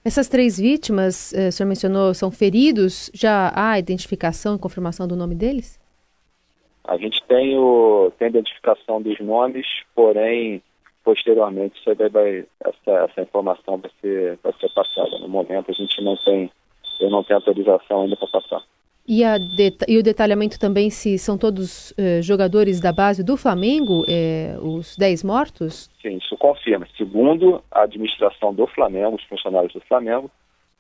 Essas 0.05 0.29
três 0.29 0.59
vítimas, 0.59 1.33
eh, 1.33 1.49
o 1.49 1.53
senhor 1.53 1.69
mencionou, 1.69 2.13
são 2.13 2.31
feridos? 2.31 3.11
Já 3.15 3.53
há 3.55 3.79
identificação 3.79 4.55
e 4.55 4.59
confirmação 4.59 5.09
do 5.09 5.17
nome 5.17 5.35
deles? 5.35 5.81
A 6.87 6.99
gente 6.99 7.23
tem, 7.25 7.57
o, 7.57 8.13
tem 8.19 8.27
a 8.27 8.29
identificação 8.29 9.01
dos 9.01 9.19
nomes, 9.21 9.67
porém, 9.95 10.63
posteriormente, 11.05 11.79
vai, 11.95 12.09
vai, 12.09 12.47
essa, 12.65 12.91
essa 12.91 13.21
informação 13.21 13.77
vai 13.77 13.91
ser, 14.01 14.39
vai 14.43 14.53
ser 14.59 14.71
passada. 14.71 15.19
No 15.19 15.29
momento, 15.29 15.71
a 15.71 15.75
gente 15.75 16.03
não 16.03 16.17
tem, 16.17 16.51
eu 16.99 17.11
não 17.11 17.23
tenho 17.23 17.39
autorização 17.39 18.03
ainda 18.03 18.17
para 18.17 18.29
passar. 18.29 18.63
E, 19.07 19.23
e, 19.87 19.99
o 19.99 20.03
detalhamento 20.03 20.59
também 20.59 20.89
se 20.89 21.19
são 21.19 21.37
todos 21.37 21.93
eh, 21.99 22.23
jogadores 22.23 22.81
da 22.81 22.91
base 22.91 23.23
do 23.23 23.37
Flamengo, 23.37 24.03
eh, 24.09 24.57
os 24.63 24.97
10 24.97 25.23
mortos? 25.25 25.91
Sim, 26.01 26.17
isso 26.17 26.35
confirma. 26.39 26.87
Segundo 26.97 27.63
a 27.71 27.83
administração 27.83 28.55
do 28.55 28.67
Flamengo, 28.67 29.17
os 29.17 29.25
funcionários 29.25 29.75
do 29.75 29.81
Flamengo, 29.83 30.31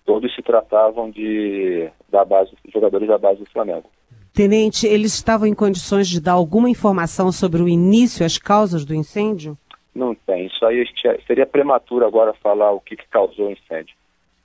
todos 0.06 0.34
se 0.34 0.40
tratavam 0.40 1.10
de 1.10 1.90
da 2.10 2.24
base, 2.24 2.50
jogadores 2.72 3.08
da 3.08 3.18
base 3.18 3.40
do 3.40 3.50
Flamengo. 3.50 3.90
Tenente, 4.32 4.86
eles 4.86 5.14
estavam 5.14 5.46
em 5.46 5.54
condições 5.54 6.08
de 6.08 6.18
dar 6.18 6.32
alguma 6.32 6.70
informação 6.70 7.30
sobre 7.30 7.62
o 7.62 7.68
início, 7.68 8.24
as 8.24 8.38
causas 8.38 8.86
do 8.86 8.94
incêndio? 8.94 9.56
Não 9.94 10.14
tem. 10.14 10.46
Isso 10.46 10.64
aí 10.66 10.84
seria 11.26 11.46
prematuro 11.46 12.06
agora 12.06 12.34
falar 12.34 12.72
o 12.72 12.80
que, 12.80 12.96
que 12.96 13.06
causou 13.08 13.48
o 13.48 13.52
incêndio. 13.52 13.94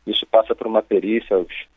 Isso 0.05 0.25
passa 0.27 0.53
por 0.53 0.67
uma 0.67 0.83
perícia, 0.83 1.37
os 1.37 1.67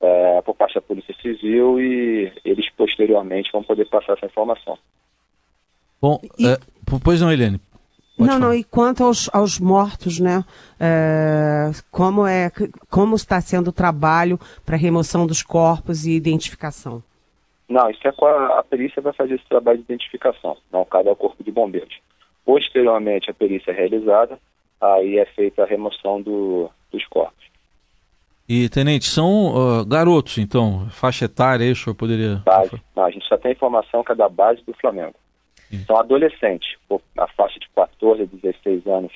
é, 0.00 0.42
por 0.42 0.54
parte 0.54 0.74
da 0.74 0.80
Polícia 0.80 1.14
Civil 1.22 1.80
e 1.80 2.32
eles 2.44 2.68
posteriormente 2.70 3.52
vão 3.52 3.62
poder 3.62 3.88
passar 3.88 4.14
essa 4.14 4.26
informação. 4.26 4.76
Bom, 6.00 6.20
e... 6.38 6.48
é, 6.48 6.58
pois 7.04 7.20
não, 7.20 7.32
Helene. 7.32 7.60
Pode 8.16 8.28
não, 8.28 8.38
falar. 8.38 8.38
não, 8.40 8.54
e 8.54 8.64
quanto 8.64 9.04
aos, 9.04 9.30
aos 9.32 9.58
mortos, 9.58 10.18
né? 10.18 10.44
É, 10.78 11.70
como, 11.90 12.26
é, 12.26 12.50
como 12.90 13.14
está 13.14 13.40
sendo 13.40 13.68
o 13.68 13.72
trabalho 13.72 14.38
para 14.66 14.76
remoção 14.76 15.26
dos 15.26 15.42
corpos 15.42 16.04
e 16.04 16.12
identificação? 16.12 17.02
Não, 17.68 17.88
isso 17.88 18.06
é 18.06 18.10
a, 18.10 18.58
a 18.58 18.64
perícia 18.64 19.00
vai 19.00 19.12
fazer 19.12 19.36
esse 19.36 19.48
trabalho 19.48 19.78
de 19.78 19.84
identificação, 19.84 20.56
não 20.70 20.84
cabe 20.84 21.08
ao 21.08 21.16
Corpo 21.16 21.42
de 21.42 21.50
Bombeiros. 21.50 21.96
Posteriormente, 22.44 23.30
a 23.30 23.34
perícia 23.34 23.70
é 23.70 23.74
realizada, 23.74 24.38
aí 24.80 25.18
é 25.18 25.24
feita 25.24 25.62
a 25.62 25.66
remoção 25.66 26.20
do, 26.20 26.70
dos 26.90 27.06
corpos. 27.06 27.42
E, 28.48 28.68
tenente, 28.68 29.06
são 29.06 29.54
uh, 29.54 29.84
garotos, 29.86 30.38
então, 30.38 30.88
faixa 30.90 31.26
etária 31.26 31.64
aí, 31.64 31.72
o 31.72 31.76
senhor 31.76 31.94
poderia... 31.94 32.42
Base. 32.44 32.82
Não, 32.94 33.04
a 33.04 33.10
gente 33.10 33.26
só 33.26 33.38
tem 33.38 33.52
informação 33.52 34.02
que 34.02 34.12
é 34.12 34.14
da 34.14 34.28
base 34.28 34.62
do 34.66 34.74
Flamengo. 34.74 35.14
Sim. 35.70 35.84
São 35.86 35.96
adolescentes, 35.96 36.76
a 37.16 37.26
faixa 37.28 37.58
de 37.58 37.68
14 37.70 38.22
a 38.22 38.26
16 38.26 38.86
anos. 38.86 39.12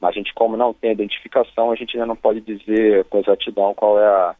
Mas 0.00 0.10
a 0.10 0.12
gente, 0.14 0.32
como 0.34 0.56
não 0.56 0.72
tem 0.72 0.92
identificação, 0.92 1.70
a 1.70 1.76
gente 1.76 1.94
ainda 1.94 2.06
não 2.06 2.16
pode 2.16 2.40
dizer 2.40 3.04
com 3.04 3.18
exatidão 3.18 3.74
qual 3.74 4.00
é 4.00 4.06
a, 4.06 4.34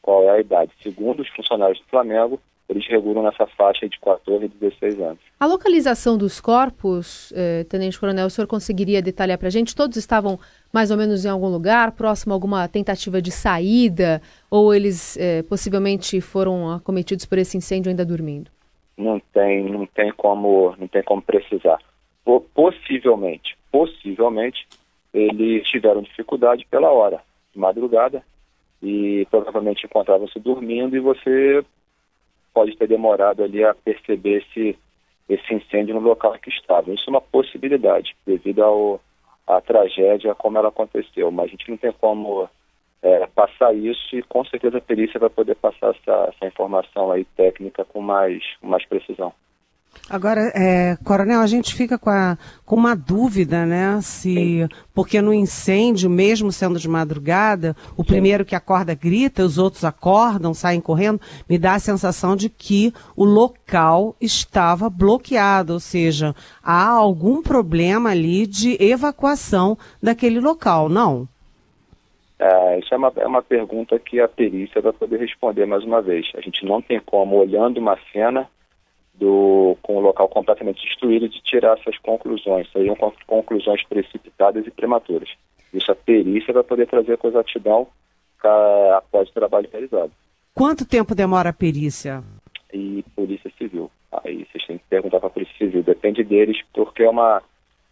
qual 0.00 0.22
é 0.22 0.30
a 0.30 0.40
idade. 0.40 0.70
Segundo 0.80 1.20
os 1.20 1.28
funcionários 1.28 1.78
do 1.80 1.86
Flamengo, 1.86 2.40
eles 2.70 2.86
regulam 2.86 3.24
nessa 3.24 3.46
faixa 3.48 3.88
de 3.88 3.98
14 3.98 4.44
a 4.44 4.48
16 4.48 5.00
anos. 5.00 5.18
A 5.40 5.46
localização 5.46 6.16
dos 6.16 6.40
corpos, 6.40 7.32
eh, 7.34 7.64
Tenente 7.64 7.98
Coronel, 7.98 8.28
o 8.28 8.30
senhor 8.30 8.46
conseguiria 8.46 9.02
detalhar 9.02 9.36
para 9.36 9.48
a 9.48 9.50
gente? 9.50 9.74
Todos 9.74 9.96
estavam 9.96 10.38
mais 10.72 10.92
ou 10.92 10.96
menos 10.96 11.24
em 11.24 11.28
algum 11.28 11.48
lugar, 11.48 11.90
próximo 11.92 12.32
a 12.32 12.36
alguma 12.36 12.68
tentativa 12.68 13.20
de 13.20 13.32
saída, 13.32 14.22
ou 14.48 14.72
eles 14.72 15.16
eh, 15.18 15.42
possivelmente 15.42 16.20
foram 16.20 16.70
acometidos 16.70 17.26
por 17.26 17.38
esse 17.38 17.56
incêndio 17.56 17.90
ainda 17.90 18.04
dormindo? 18.04 18.50
Não 18.96 19.20
tem, 19.32 19.64
não 19.64 19.84
tem 19.86 20.12
como, 20.12 20.76
não 20.78 20.86
tem 20.86 21.02
como 21.02 21.20
precisar. 21.20 21.78
Possivelmente, 22.54 23.56
possivelmente, 23.72 24.68
eles 25.12 25.66
tiveram 25.66 26.02
dificuldade 26.02 26.64
pela 26.70 26.90
hora, 26.92 27.20
de 27.52 27.58
madrugada, 27.58 28.22
e 28.80 29.26
provavelmente 29.28 29.84
encontravam-se 29.84 30.38
dormindo 30.38 30.96
e 30.96 31.00
você 31.00 31.64
pode 32.60 32.76
ter 32.76 32.86
demorado 32.86 33.42
ali 33.42 33.64
a 33.64 33.72
perceber 33.72 34.42
esse, 34.42 34.78
esse 35.26 35.54
incêndio 35.54 35.94
no 35.94 36.00
local 36.00 36.32
que 36.38 36.50
estava. 36.50 36.92
Isso 36.92 37.04
é 37.06 37.10
uma 37.10 37.20
possibilidade, 37.22 38.14
devido 38.26 38.62
ao, 38.62 39.00
à 39.46 39.62
tragédia, 39.62 40.34
como 40.34 40.58
ela 40.58 40.68
aconteceu. 40.68 41.30
Mas 41.30 41.46
a 41.46 41.48
gente 41.52 41.70
não 41.70 41.78
tem 41.78 41.90
como 41.92 42.46
é, 43.02 43.26
passar 43.28 43.74
isso 43.74 44.14
e 44.14 44.22
com 44.24 44.44
certeza 44.44 44.76
a 44.76 44.82
perícia 44.82 45.18
vai 45.18 45.30
poder 45.30 45.54
passar 45.54 45.94
essa, 45.94 46.28
essa 46.28 46.46
informação 46.46 47.10
aí 47.10 47.24
técnica 47.34 47.82
com 47.82 48.02
mais, 48.02 48.44
com 48.60 48.66
mais 48.66 48.84
precisão. 48.84 49.32
Agora, 50.10 50.50
é, 50.56 50.96
Coronel, 51.04 51.40
a 51.40 51.46
gente 51.46 51.72
fica 51.72 51.96
com, 51.96 52.10
a, 52.10 52.36
com 52.66 52.74
uma 52.74 52.96
dúvida, 52.96 53.64
né? 53.64 54.00
Se, 54.02 54.66
porque 54.92 55.22
no 55.22 55.32
incêndio, 55.32 56.10
mesmo 56.10 56.50
sendo 56.50 56.80
de 56.80 56.88
madrugada, 56.88 57.76
o 57.96 58.02
primeiro 58.02 58.44
que 58.44 58.56
acorda 58.56 58.92
grita, 58.92 59.44
os 59.44 59.56
outros 59.56 59.84
acordam, 59.84 60.52
saem 60.52 60.80
correndo, 60.80 61.20
me 61.48 61.56
dá 61.56 61.74
a 61.74 61.78
sensação 61.78 62.34
de 62.34 62.48
que 62.48 62.92
o 63.14 63.24
local 63.24 64.16
estava 64.20 64.90
bloqueado, 64.90 65.74
ou 65.74 65.80
seja, 65.80 66.34
há 66.60 66.88
algum 66.88 67.40
problema 67.40 68.10
ali 68.10 68.48
de 68.48 68.76
evacuação 68.82 69.78
daquele 70.02 70.40
local, 70.40 70.88
não? 70.88 71.28
É, 72.36 72.78
isso 72.80 72.92
é 72.92 72.96
uma, 72.96 73.12
é 73.16 73.26
uma 73.26 73.42
pergunta 73.42 73.96
que 73.98 74.18
a 74.18 74.26
perícia 74.26 74.80
vai 74.80 74.92
poder 74.92 75.20
responder 75.20 75.66
mais 75.66 75.84
uma 75.84 76.02
vez. 76.02 76.26
A 76.34 76.40
gente 76.40 76.64
não 76.64 76.82
tem 76.82 76.98
como, 76.98 77.36
olhando 77.36 77.78
uma 77.78 77.96
cena, 78.12 78.48
do, 79.20 79.76
com 79.82 79.98
o 79.98 80.00
local 80.00 80.28
completamente 80.28 80.82
destruído 80.82 81.28
de 81.28 81.40
tirar 81.42 81.78
essas 81.78 81.98
conclusões. 81.98 82.70
Seriam 82.72 82.96
conclusões 83.26 83.84
precipitadas 83.84 84.66
e 84.66 84.70
prematuras. 84.70 85.28
Isso 85.72 85.92
a 85.92 85.94
perícia 85.94 86.54
vai 86.54 86.64
poder 86.64 86.88
trazer 86.88 87.18
com 87.18 87.28
exatidão 87.28 87.86
após 88.96 89.28
o 89.28 89.32
trabalho 89.32 89.68
realizado. 89.70 90.10
Quanto 90.54 90.88
tempo 90.88 91.14
demora 91.14 91.50
a 91.50 91.52
perícia? 91.52 92.24
E 92.72 93.04
Polícia 93.14 93.52
Civil. 93.58 93.90
Aí 94.24 94.46
vocês 94.50 94.66
têm 94.66 94.78
que 94.78 94.84
perguntar 94.88 95.20
para 95.20 95.28
a 95.28 95.32
Polícia 95.32 95.56
Civil. 95.58 95.82
Depende 95.82 96.24
deles, 96.24 96.56
porque 96.72 97.02
é 97.02 97.10
uma, 97.10 97.42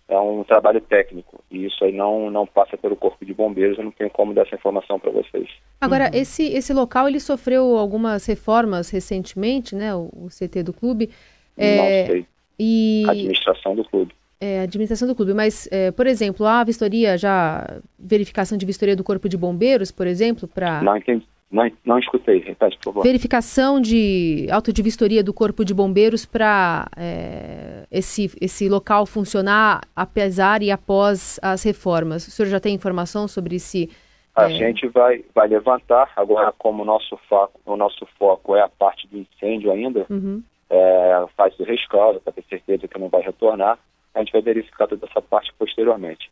é 0.09 0.19
um 0.19 0.43
trabalho 0.43 0.81
técnico 0.81 1.45
e 1.51 1.67
isso 1.67 1.85
aí 1.85 1.93
não, 1.93 2.31
não 2.31 2.47
passa 2.47 2.77
pelo 2.79 2.97
corpo 2.97 3.25
de 3.25 3.35
bombeiros, 3.35 3.77
eu 3.77 3.85
não 3.85 3.91
tenho 3.91 4.09
como 4.09 4.33
dar 4.33 4.43
essa 4.43 4.55
informação 4.55 4.99
para 4.99 5.11
vocês. 5.11 5.49
Agora, 5.81 6.05
uhum. 6.05 6.21
esse, 6.21 6.45
esse 6.45 6.73
local 6.73 7.09
ele 7.09 7.21
sofreu 7.21 7.77
algumas 7.77 8.25
reformas 8.25 8.89
recentemente, 8.91 9.75
né, 9.75 9.95
o, 9.95 10.09
o 10.15 10.29
CT 10.29 10.63
do 10.63 10.73
clube. 10.73 11.11
É, 11.57 11.77
não 11.77 12.07
sei. 12.07 12.27
E... 12.59 13.05
A 13.07 13.13
administração 13.13 13.77
do 13.77 13.85
clube. 13.85 14.15
É, 14.41 14.61
administração 14.61 15.07
do 15.07 15.15
clube, 15.15 15.35
mas, 15.35 15.69
é, 15.71 15.91
por 15.91 16.07
exemplo, 16.07 16.47
a 16.47 16.63
vistoria 16.65 17.19
já, 17.19 17.81
verificação 17.99 18.57
de 18.57 18.65
vistoria 18.65 18.97
do 18.97 19.05
corpo 19.05 19.29
de 19.29 19.37
bombeiros, 19.37 19.91
por 19.91 20.07
exemplo, 20.07 20.49
para... 20.49 20.81
Não 20.81 20.97
entendi. 20.97 21.27
Não, 21.51 21.71
não 21.83 21.99
escutei, 21.99 22.41
repete, 22.41 22.77
por 22.77 22.93
favor. 22.93 23.03
Verificação 23.03 23.81
de 23.81 24.47
auto 24.51 24.71
de 24.71 24.83
vistoria 24.83 25.25
do 25.25 25.33
Corpo 25.33 25.65
de 25.65 25.73
Bombeiros 25.73 26.27
para 26.27 26.87
é, 26.95 27.87
esse, 27.91 28.31
esse 28.39 28.69
local 28.69 29.07
funcionar 29.07 29.81
apesar 29.97 30.63
e 30.63 30.71
após 30.71 31.41
as 31.43 31.63
reformas. 31.63 32.27
O 32.27 32.31
senhor 32.31 32.49
já 32.49 32.61
tem 32.61 32.75
informação 32.75 33.27
sobre 33.27 33.57
esse. 33.57 33.91
A 34.37 34.51
é... 34.51 34.55
gente 34.55 34.87
vai, 34.89 35.25
vai 35.35 35.49
levantar, 35.49 36.13
agora 36.17 36.53
como 36.59 36.83
o 36.83 36.87
nosso, 36.87 37.17
foco, 37.29 37.59
o 37.65 37.77
nosso 37.77 38.07
foco 38.19 38.55
é 38.55 38.61
a 38.61 38.69
parte 38.69 39.09
do 39.09 39.17
incêndio 39.17 39.73
ainda, 39.73 40.05
uhum. 40.11 40.43
é, 40.69 41.25
faz 41.35 41.59
o 41.59 41.65
rescaldo 41.65 42.21
para 42.21 42.35
ter 42.35 42.45
certeza 42.47 42.87
que 42.87 42.99
não 42.99 43.09
vai 43.09 43.23
retornar, 43.23 43.79
a 44.15 44.19
gente 44.19 44.33
vai 44.33 44.43
verificar 44.43 44.87
toda 44.87 45.07
essa 45.07 45.23
parte 45.23 45.51
posteriormente. 45.59 46.31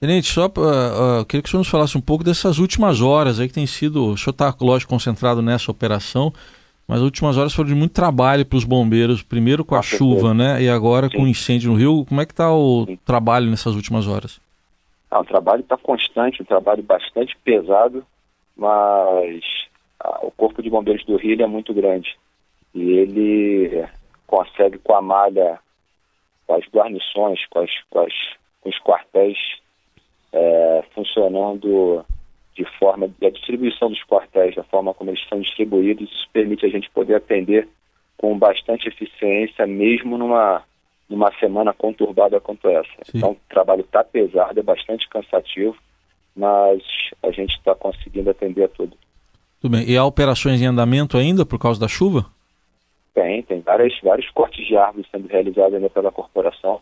Tenente, 0.00 0.28
só 0.28 0.46
uh, 0.46 1.20
uh, 1.20 1.26
queria 1.26 1.42
que 1.42 1.48
o 1.48 1.50
senhor 1.50 1.60
nos 1.60 1.68
falasse 1.68 1.98
um 1.98 2.00
pouco 2.00 2.24
dessas 2.24 2.56
últimas 2.56 3.02
horas 3.02 3.38
aí 3.38 3.46
que 3.46 3.52
tem 3.52 3.66
sido. 3.66 4.06
O 4.06 4.16
senhor 4.16 4.32
está, 4.32 4.54
lógico, 4.58 4.90
concentrado 4.90 5.42
nessa 5.42 5.70
operação, 5.70 6.32
mas 6.88 7.00
as 7.00 7.04
últimas 7.04 7.36
horas 7.36 7.52
foram 7.52 7.68
de 7.68 7.74
muito 7.74 7.92
trabalho 7.92 8.46
para 8.46 8.56
os 8.56 8.64
bombeiros, 8.64 9.22
primeiro 9.22 9.62
com 9.62 9.74
a 9.74 9.82
chuva, 9.82 10.32
né? 10.32 10.62
E 10.62 10.70
agora 10.70 11.10
Sim. 11.10 11.18
com 11.18 11.22
o 11.24 11.28
incêndio 11.28 11.70
no 11.70 11.76
Rio. 11.76 12.06
Como 12.06 12.18
é 12.18 12.24
que 12.24 12.32
está 12.32 12.50
o 12.50 12.86
Sim. 12.86 12.96
trabalho 13.04 13.50
nessas 13.50 13.74
últimas 13.74 14.08
horas? 14.08 14.40
Ah, 15.10 15.20
o 15.20 15.24
trabalho 15.24 15.60
está 15.60 15.76
constante, 15.76 16.40
um 16.40 16.46
trabalho 16.46 16.82
bastante 16.82 17.36
pesado, 17.44 18.02
mas 18.56 19.44
ah, 20.02 20.20
o 20.22 20.30
Corpo 20.30 20.62
de 20.62 20.70
Bombeiros 20.70 21.04
do 21.04 21.18
Rio 21.18 21.42
é 21.42 21.46
muito 21.46 21.74
grande. 21.74 22.16
E 22.74 22.80
ele 22.80 23.86
consegue 24.26 24.78
com 24.78 24.94
a 24.94 25.02
malha, 25.02 25.58
com 26.46 26.54
as 26.54 26.64
guarnições, 26.72 27.38
com, 27.50 27.58
as, 27.58 27.70
com, 27.90 28.00
as, 28.00 28.14
com 28.62 28.70
os 28.70 28.78
quartéis 28.78 29.36
é, 30.32 30.84
funcionando 30.94 32.04
de 32.54 32.64
forma 32.78 33.10
a 33.22 33.30
distribuição 33.30 33.88
dos 33.88 34.02
quartéis, 34.04 34.54
da 34.54 34.64
forma 34.64 34.92
como 34.92 35.10
eles 35.10 35.26
são 35.28 35.40
distribuídos, 35.40 36.10
isso 36.10 36.28
permite 36.32 36.66
a 36.66 36.68
gente 36.68 36.90
poder 36.90 37.14
atender 37.14 37.68
com 38.16 38.38
bastante 38.38 38.88
eficiência, 38.88 39.66
mesmo 39.66 40.18
numa 40.18 40.62
numa 41.08 41.32
semana 41.40 41.72
conturbada 41.72 42.38
quanto 42.40 42.68
essa. 42.68 42.88
Sim. 43.02 43.18
Então, 43.18 43.32
o 43.32 43.36
trabalho 43.48 43.80
está 43.80 44.04
pesado, 44.04 44.60
é 44.60 44.62
bastante 44.62 45.08
cansativo, 45.08 45.76
mas 46.36 46.80
a 47.20 47.32
gente 47.32 47.56
está 47.56 47.74
conseguindo 47.74 48.30
atender 48.30 48.62
a 48.62 48.68
tudo. 48.68 48.96
Tudo 49.60 49.72
bem. 49.72 49.90
E 49.90 49.96
há 49.96 50.04
operações 50.04 50.62
em 50.62 50.66
andamento 50.66 51.18
ainda 51.18 51.44
por 51.44 51.58
causa 51.58 51.80
da 51.80 51.88
chuva? 51.88 52.26
Tem, 53.12 53.42
tem 53.42 53.60
várias, 53.60 53.98
vários 54.00 54.30
cortes 54.30 54.64
de 54.64 54.76
árvores 54.76 55.10
sendo 55.10 55.26
realizados 55.26 55.74
ainda 55.74 55.90
pela 55.90 56.12
corporação. 56.12 56.80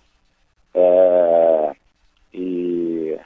É, 0.75 1.73
e 2.35 3.19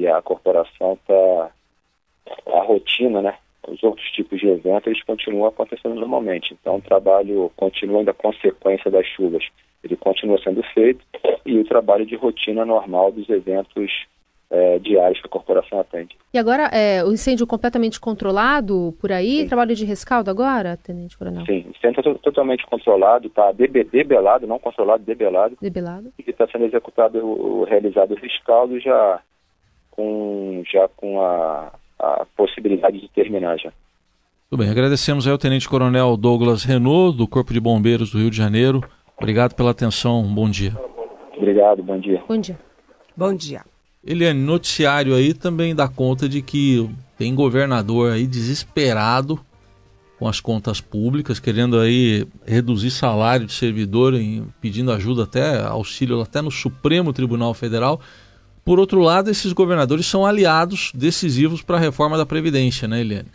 e 0.00 0.06
a 0.06 0.22
corporação 0.22 0.94
está 0.94 1.50
a 2.46 2.62
rotina, 2.62 3.20
né? 3.20 3.34
Os 3.68 3.82
outros 3.82 4.10
tipos 4.12 4.40
de 4.40 4.48
eventos 4.48 4.86
eles 4.86 5.02
continuam 5.04 5.48
acontecendo 5.48 5.94
normalmente. 5.94 6.56
Então 6.58 6.76
o 6.76 6.82
trabalho 6.82 7.52
continua 7.54 7.98
ainda 7.98 8.14
consequência 8.14 8.90
das 8.90 9.06
chuvas. 9.06 9.44
Ele 9.84 9.96
continua 9.96 10.40
sendo 10.42 10.62
feito 10.74 11.04
e 11.44 11.58
o 11.58 11.64
trabalho 11.64 12.06
de 12.06 12.16
rotina 12.16 12.64
normal 12.64 13.12
dos 13.12 13.28
eventos 13.28 13.90
é, 14.50 14.78
diários 14.78 15.20
que 15.20 15.26
a 15.26 15.30
corporação 15.30 15.78
atende. 15.78 16.16
E 16.32 16.38
agora, 16.38 16.64
é, 16.72 17.04
o 17.04 17.12
incêndio 17.12 17.46
completamente 17.46 18.00
controlado 18.00 18.94
por 19.00 19.12
aí? 19.12 19.42
Sim. 19.42 19.48
Trabalho 19.48 19.74
de 19.74 19.84
rescaldo 19.84 20.30
agora, 20.30 20.76
Tenente 20.76 21.16
Coronel? 21.16 21.44
Sim, 21.46 21.66
o 21.66 21.70
incêndio 21.70 22.00
está 22.00 22.14
totalmente 22.14 22.66
controlado, 22.66 23.28
está 23.28 23.52
debelado, 23.52 24.46
não 24.46 24.58
controlado, 24.58 25.04
debelado. 25.04 25.56
Debelado. 25.60 26.12
E 26.18 26.30
está 26.30 26.48
sendo 26.48 26.64
executado, 26.64 27.64
realizado 27.64 28.12
o 28.12 28.16
rescaldo 28.16 28.80
já 28.80 29.20
com, 29.90 30.62
já 30.70 30.88
com 30.88 31.20
a, 31.20 31.72
a 31.98 32.26
possibilidade 32.36 33.00
de 33.00 33.08
terminar 33.08 33.58
já. 33.58 33.72
Tudo 34.48 34.60
bem, 34.60 34.70
agradecemos 34.70 35.28
ao 35.28 35.38
Tenente 35.38 35.68
Coronel 35.68 36.16
Douglas 36.16 36.64
Renault, 36.64 37.16
do 37.16 37.28
Corpo 37.28 37.52
de 37.52 37.60
Bombeiros 37.60 38.10
do 38.10 38.18
Rio 38.18 38.30
de 38.30 38.36
Janeiro. 38.36 38.82
Obrigado 39.16 39.54
pela 39.54 39.70
atenção, 39.70 40.22
bom 40.22 40.50
dia. 40.50 40.72
Obrigado, 41.36 41.82
bom 41.82 41.98
dia. 41.98 42.22
Bom 42.26 42.38
dia. 42.38 42.58
Bom 43.16 43.34
dia. 43.34 43.62
Eliane, 44.04 44.40
noticiário 44.40 45.14
aí 45.14 45.34
também 45.34 45.74
dá 45.74 45.86
conta 45.86 46.28
de 46.28 46.40
que 46.40 46.88
tem 47.18 47.34
governador 47.34 48.12
aí 48.12 48.26
desesperado 48.26 49.38
com 50.18 50.26
as 50.26 50.40
contas 50.40 50.80
públicas, 50.80 51.38
querendo 51.38 51.78
aí 51.78 52.26
reduzir 52.46 52.90
salário 52.90 53.46
de 53.46 53.52
servidor, 53.52 54.14
pedindo 54.60 54.90
ajuda 54.92 55.24
até 55.24 55.60
auxílio 55.64 56.20
até 56.20 56.42
no 56.42 56.50
Supremo 56.50 57.12
Tribunal 57.12 57.54
Federal. 57.54 58.00
Por 58.64 58.78
outro 58.78 59.00
lado, 59.00 59.30
esses 59.30 59.52
governadores 59.52 60.06
são 60.06 60.26
aliados 60.26 60.92
decisivos 60.94 61.62
para 61.62 61.76
a 61.76 61.80
reforma 61.80 62.16
da 62.16 62.26
Previdência, 62.26 62.86
né, 62.86 63.00
Eliane? 63.00 63.28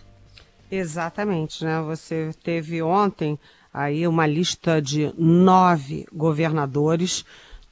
Exatamente, 0.70 1.64
né? 1.64 1.82
Você 1.82 2.32
teve 2.44 2.82
ontem 2.82 3.40
aí 3.74 4.08
uma 4.08 4.26
lista 4.26 4.82
de 4.82 5.14
nove 5.18 6.06
governadores 6.14 7.26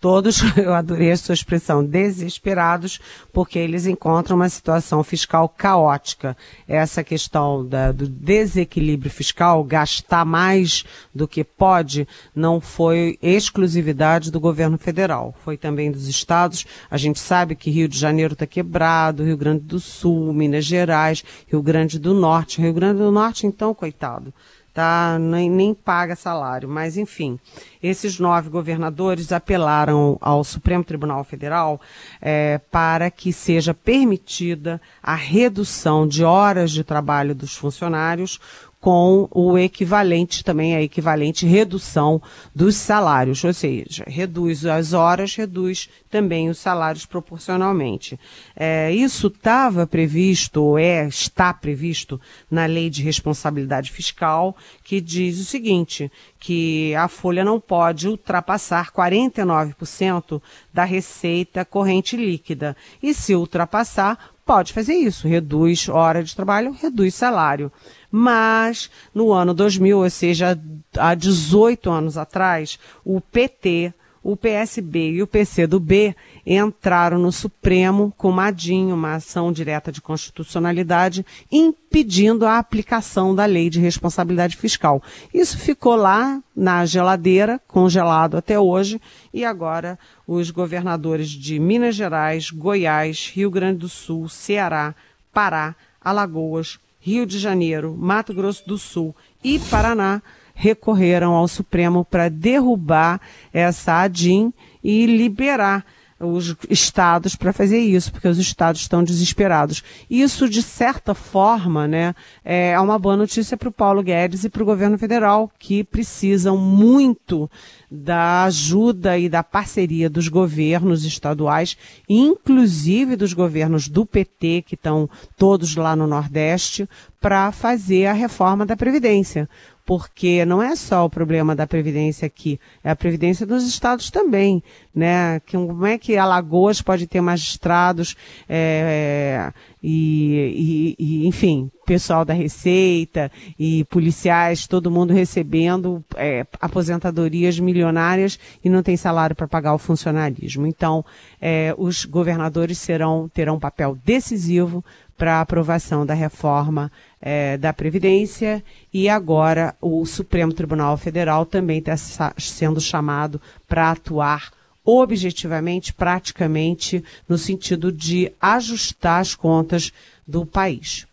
todos, 0.03 0.41
eu 0.57 0.73
adorei 0.73 1.13
a 1.13 1.17
sua 1.17 1.31
expressão, 1.31 1.81
desesperados, 1.81 2.99
porque 3.31 3.57
eles 3.57 3.85
encontram 3.85 4.35
uma 4.35 4.49
situação 4.49 5.01
fiscal 5.01 5.47
caótica. 5.47 6.35
Essa 6.67 7.05
questão 7.05 7.65
da, 7.65 7.93
do 7.93 8.05
desequilíbrio 8.05 9.09
fiscal, 9.09 9.63
gastar 9.63 10.25
mais 10.25 10.83
do 11.15 11.25
que 11.25 11.41
pode, 11.41 12.05
não 12.35 12.59
foi 12.59 13.17
exclusividade 13.21 14.29
do 14.29 14.41
governo 14.41 14.77
federal, 14.77 15.33
foi 15.41 15.55
também 15.55 15.89
dos 15.89 16.09
estados. 16.09 16.65
A 16.91 16.97
gente 16.97 17.17
sabe 17.17 17.55
que 17.55 17.71
Rio 17.71 17.87
de 17.87 17.97
Janeiro 17.97 18.33
está 18.33 18.45
quebrado, 18.45 19.23
Rio 19.23 19.37
Grande 19.37 19.61
do 19.61 19.79
Sul, 19.79 20.33
Minas 20.33 20.65
Gerais, 20.65 21.23
Rio 21.47 21.61
Grande 21.61 21.97
do 21.97 22.13
Norte. 22.13 22.61
Rio 22.61 22.73
Grande 22.73 22.97
do 22.97 23.09
Norte, 23.09 23.47
então, 23.47 23.73
coitado 23.73 24.33
tá? 24.73 25.17
Nem, 25.19 25.49
nem 25.49 25.73
paga 25.73 26.15
salário. 26.15 26.67
Mas, 26.67 26.97
enfim, 26.97 27.39
esses 27.81 28.19
nove 28.19 28.49
governadores 28.49 29.31
apelaram 29.31 30.17
ao 30.19 30.43
Supremo 30.43 30.83
Tribunal 30.83 31.23
Federal 31.23 31.79
é, 32.21 32.59
para 32.71 33.11
que 33.11 33.31
seja 33.31 33.73
permitida 33.73 34.81
a 35.01 35.15
redução 35.15 36.07
de 36.07 36.23
horas 36.23 36.71
de 36.71 36.83
trabalho 36.83 37.35
dos 37.35 37.55
funcionários 37.55 38.39
com 38.83 39.29
o 39.31 39.57
equivalente 39.57 40.43
também, 40.43 40.75
a 40.75 40.81
equivalente 40.81 41.45
redução 41.45 42.21
dos 42.53 42.75
salários, 42.75 43.41
ou 43.41 43.53
seja, 43.53 44.03
reduz 44.05 44.65
as 44.65 44.91
horas, 44.91 45.33
reduz 45.37 45.87
também 46.11 46.49
os 46.49 46.57
salários 46.57 47.05
proporcionalmente. 47.05 48.19
É, 48.53 48.91
isso 48.91 49.27
estava 49.27 49.87
previsto, 49.87 50.61
ou 50.61 50.77
é, 50.77 51.07
está 51.07 51.53
previsto 51.53 52.19
na 52.51 52.65
lei 52.65 52.89
de 52.89 53.01
responsabilidade 53.01 53.89
fiscal, 53.89 54.53
que 54.83 54.99
diz 54.99 55.39
o 55.39 55.45
seguinte, 55.45 56.11
que 56.37 56.93
a 56.95 57.07
folha 57.07 57.45
não 57.45 57.61
pode 57.61 58.09
ultrapassar 58.09 58.91
49% 58.91 60.41
da 60.73 60.83
receita 60.83 61.63
corrente 61.63 62.17
líquida. 62.17 62.75
E 63.01 63.13
se 63.13 63.33
ultrapassar, 63.33 64.33
pode 64.45 64.73
fazer 64.73 64.95
isso, 64.95 65.25
reduz 65.25 65.87
hora 65.87 66.21
de 66.21 66.35
trabalho, 66.35 66.75
reduz 66.81 67.15
salário 67.15 67.71
mas 68.15 68.91
no 69.11 69.33
ano 69.33 69.55
2000, 69.55 69.97
ou 69.97 70.07
seja, 70.07 70.55
há 70.95 71.15
18 71.15 71.89
anos 71.89 72.15
atrás, 72.15 72.77
o 73.03 73.19
PT, 73.19 73.91
o 74.21 74.37
PSB 74.37 75.13
e 75.13 75.23
o 75.23 75.25
PCdoB 75.25 76.15
entraram 76.45 77.17
no 77.17 77.31
Supremo 77.31 78.13
com 78.15 78.39
ADIM, 78.39 78.91
uma 78.91 79.15
ação 79.15 79.51
direta 79.51 79.91
de 79.91 79.99
constitucionalidade, 79.99 81.25
impedindo 81.51 82.45
a 82.45 82.59
aplicação 82.59 83.33
da 83.33 83.45
lei 83.45 83.67
de 83.67 83.79
responsabilidade 83.79 84.57
fiscal. 84.57 85.01
Isso 85.33 85.57
ficou 85.57 85.95
lá 85.95 86.39
na 86.55 86.85
geladeira, 86.85 87.59
congelado 87.67 88.37
até 88.37 88.59
hoje, 88.59 89.01
e 89.33 89.43
agora 89.43 89.97
os 90.27 90.51
governadores 90.51 91.29
de 91.29 91.57
Minas 91.57 91.95
Gerais, 91.95 92.51
Goiás, 92.51 93.31
Rio 93.33 93.49
Grande 93.49 93.79
do 93.79 93.89
Sul, 93.89 94.29
Ceará, 94.29 94.93
Pará, 95.33 95.75
Alagoas, 95.99 96.77
Rio 97.05 97.25
de 97.25 97.37
Janeiro, 97.37 97.97
Mato 97.97 98.33
Grosso 98.33 98.65
do 98.65 98.77
Sul 98.77 99.13
e 99.43 99.59
Paraná 99.59 100.21
recorreram 100.55 101.33
ao 101.33 101.49
Supremo 101.49 102.05
para 102.05 102.29
derrubar 102.29 103.19
essa 103.51 104.01
ADIM 104.03 104.53
e 104.81 105.05
liberar 105.05 105.85
os 106.25 106.55
estados 106.69 107.35
para 107.35 107.53
fazer 107.53 107.79
isso, 107.79 108.11
porque 108.11 108.27
os 108.27 108.37
estados 108.37 108.81
estão 108.81 109.03
desesperados. 109.03 109.83
Isso, 110.09 110.47
de 110.49 110.61
certa 110.61 111.13
forma, 111.13 111.87
né, 111.87 112.15
é 112.43 112.79
uma 112.79 112.97
boa 112.97 113.17
notícia 113.17 113.57
para 113.57 113.69
o 113.69 113.71
Paulo 113.71 114.03
Guedes 114.03 114.43
e 114.43 114.49
para 114.49 114.63
o 114.63 114.65
governo 114.65 114.97
federal, 114.97 115.51
que 115.59 115.83
precisam 115.83 116.57
muito 116.57 117.49
da 117.89 118.45
ajuda 118.45 119.17
e 119.17 119.29
da 119.29 119.43
parceria 119.43 120.09
dos 120.09 120.27
governos 120.27 121.05
estaduais, 121.05 121.77
inclusive 122.09 123.15
dos 123.15 123.33
governos 123.33 123.87
do 123.87 124.05
PT, 124.05 124.63
que 124.65 124.75
estão 124.75 125.09
todos 125.37 125.75
lá 125.75 125.95
no 125.95 126.07
Nordeste, 126.07 126.89
para 127.21 127.51
fazer 127.51 128.07
a 128.07 128.13
reforma 128.13 128.65
da 128.65 128.75
Previdência 128.75 129.47
porque 129.85 130.45
não 130.45 130.61
é 130.61 130.75
só 130.75 131.05
o 131.05 131.09
problema 131.09 131.55
da 131.55 131.67
Previdência 131.67 132.25
aqui, 132.25 132.59
é 132.83 132.89
a 132.89 132.95
Previdência 132.95 133.45
dos 133.45 133.67
estados 133.67 134.09
também, 134.09 134.63
né? 134.93 135.39
Como 135.49 135.85
é 135.85 135.97
que 135.97 136.17
Alagoas 136.17 136.81
pode 136.81 137.07
ter 137.07 137.19
magistrados 137.19 138.15
é, 138.47 139.51
e, 139.81 140.95
e, 140.97 141.23
e, 141.23 141.27
enfim, 141.27 141.71
pessoal 141.85 142.23
da 142.23 142.33
Receita 142.33 143.31
e 143.57 143.83
policiais, 143.85 144.67
todo 144.67 144.91
mundo 144.91 145.13
recebendo 145.13 146.03
é, 146.15 146.45
aposentadorias 146.61 147.59
milionárias 147.59 148.39
e 148.63 148.69
não 148.69 148.83
tem 148.83 148.95
salário 148.95 149.35
para 149.35 149.47
pagar 149.47 149.73
o 149.73 149.79
funcionalismo. 149.79 150.67
Então, 150.67 151.03
é, 151.41 151.73
os 151.77 152.05
governadores 152.05 152.77
serão, 152.77 153.27
terão 153.33 153.55
um 153.55 153.59
papel 153.59 153.97
decisivo 154.05 154.83
para 155.17 155.35
a 155.35 155.41
aprovação 155.41 156.05
da 156.05 156.13
reforma 156.13 156.91
é, 157.21 157.57
da 157.57 157.71
Previdência 157.71 158.63
e 158.91 159.07
agora 159.07 159.75
o 159.81 160.05
Supremo 160.05 160.53
Tribunal 160.53 160.97
Federal 160.97 161.45
também 161.45 161.79
está 161.79 161.95
sendo 162.37 162.81
chamado 162.81 163.39
para 163.67 163.91
atuar 163.91 164.51
objetivamente, 164.85 165.93
praticamente, 165.93 167.03
no 167.27 167.37
sentido 167.37 167.91
de 167.91 168.31
ajustar 168.39 169.21
as 169.21 169.35
contas 169.35 169.91
do 170.27 170.45
país. 170.45 171.07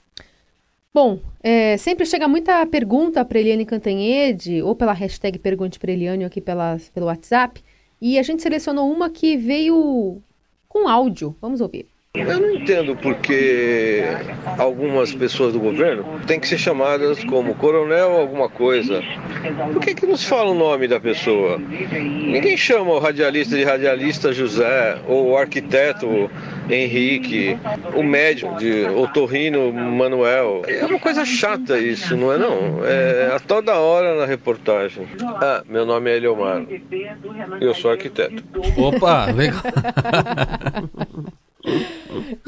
Bom, 0.92 1.20
é, 1.40 1.76
sempre 1.76 2.04
chega 2.04 2.26
muita 2.26 2.66
pergunta 2.66 3.24
para 3.24 3.38
Eliane 3.38 3.64
Cantanhede, 3.64 4.60
ou 4.60 4.74
pela 4.74 4.92
hashtag 4.92 5.38
Pergunte 5.38 5.78
para 5.78 5.92
Eliane, 5.92 6.24
ou 6.24 6.26
aqui 6.26 6.40
pelo 6.40 7.06
WhatsApp, 7.06 7.62
e 8.00 8.18
a 8.18 8.22
gente 8.22 8.42
selecionou 8.42 8.90
uma 8.90 9.08
que 9.08 9.36
veio 9.36 10.20
com 10.68 10.88
áudio. 10.88 11.36
Vamos 11.40 11.60
ouvir. 11.60 11.86
Eu 12.12 12.40
não 12.40 12.50
entendo 12.50 12.96
porque 12.96 14.02
algumas 14.58 15.14
pessoas 15.14 15.52
do 15.52 15.60
governo 15.60 16.04
têm 16.26 16.40
que 16.40 16.48
ser 16.48 16.58
chamadas 16.58 17.22
como 17.22 17.54
coronel 17.54 18.18
alguma 18.18 18.48
coisa. 18.48 19.00
Por 19.72 19.80
que, 19.80 19.94
que 19.94 20.06
não 20.06 20.16
se 20.16 20.26
fala 20.26 20.50
o 20.50 20.54
nome 20.54 20.88
da 20.88 20.98
pessoa? 20.98 21.56
Ninguém 21.58 22.56
chama 22.56 22.90
o 22.90 22.98
radialista 22.98 23.56
de 23.56 23.62
radialista 23.62 24.32
José, 24.32 24.98
ou 25.06 25.28
o 25.28 25.36
arquiteto 25.36 26.28
Henrique, 26.68 27.56
o 27.94 28.02
médico 28.02 28.56
de 28.56 28.86
otorrino 28.86 29.72
Manuel. 29.72 30.62
É 30.66 30.84
uma 30.84 30.98
coisa 30.98 31.24
chata 31.24 31.78
isso, 31.78 32.16
não 32.16 32.32
é 32.32 32.38
não? 32.38 32.84
É 32.84 33.36
a 33.36 33.38
toda 33.38 33.78
hora 33.78 34.16
na 34.16 34.26
reportagem. 34.26 35.06
Ah, 35.22 35.62
meu 35.64 35.86
nome 35.86 36.10
é 36.10 36.16
Eliomar. 36.16 36.64
Eu 37.60 37.72
sou 37.72 37.92
arquiteto. 37.92 38.42
Opa, 38.76 39.26
legal. 39.26 39.62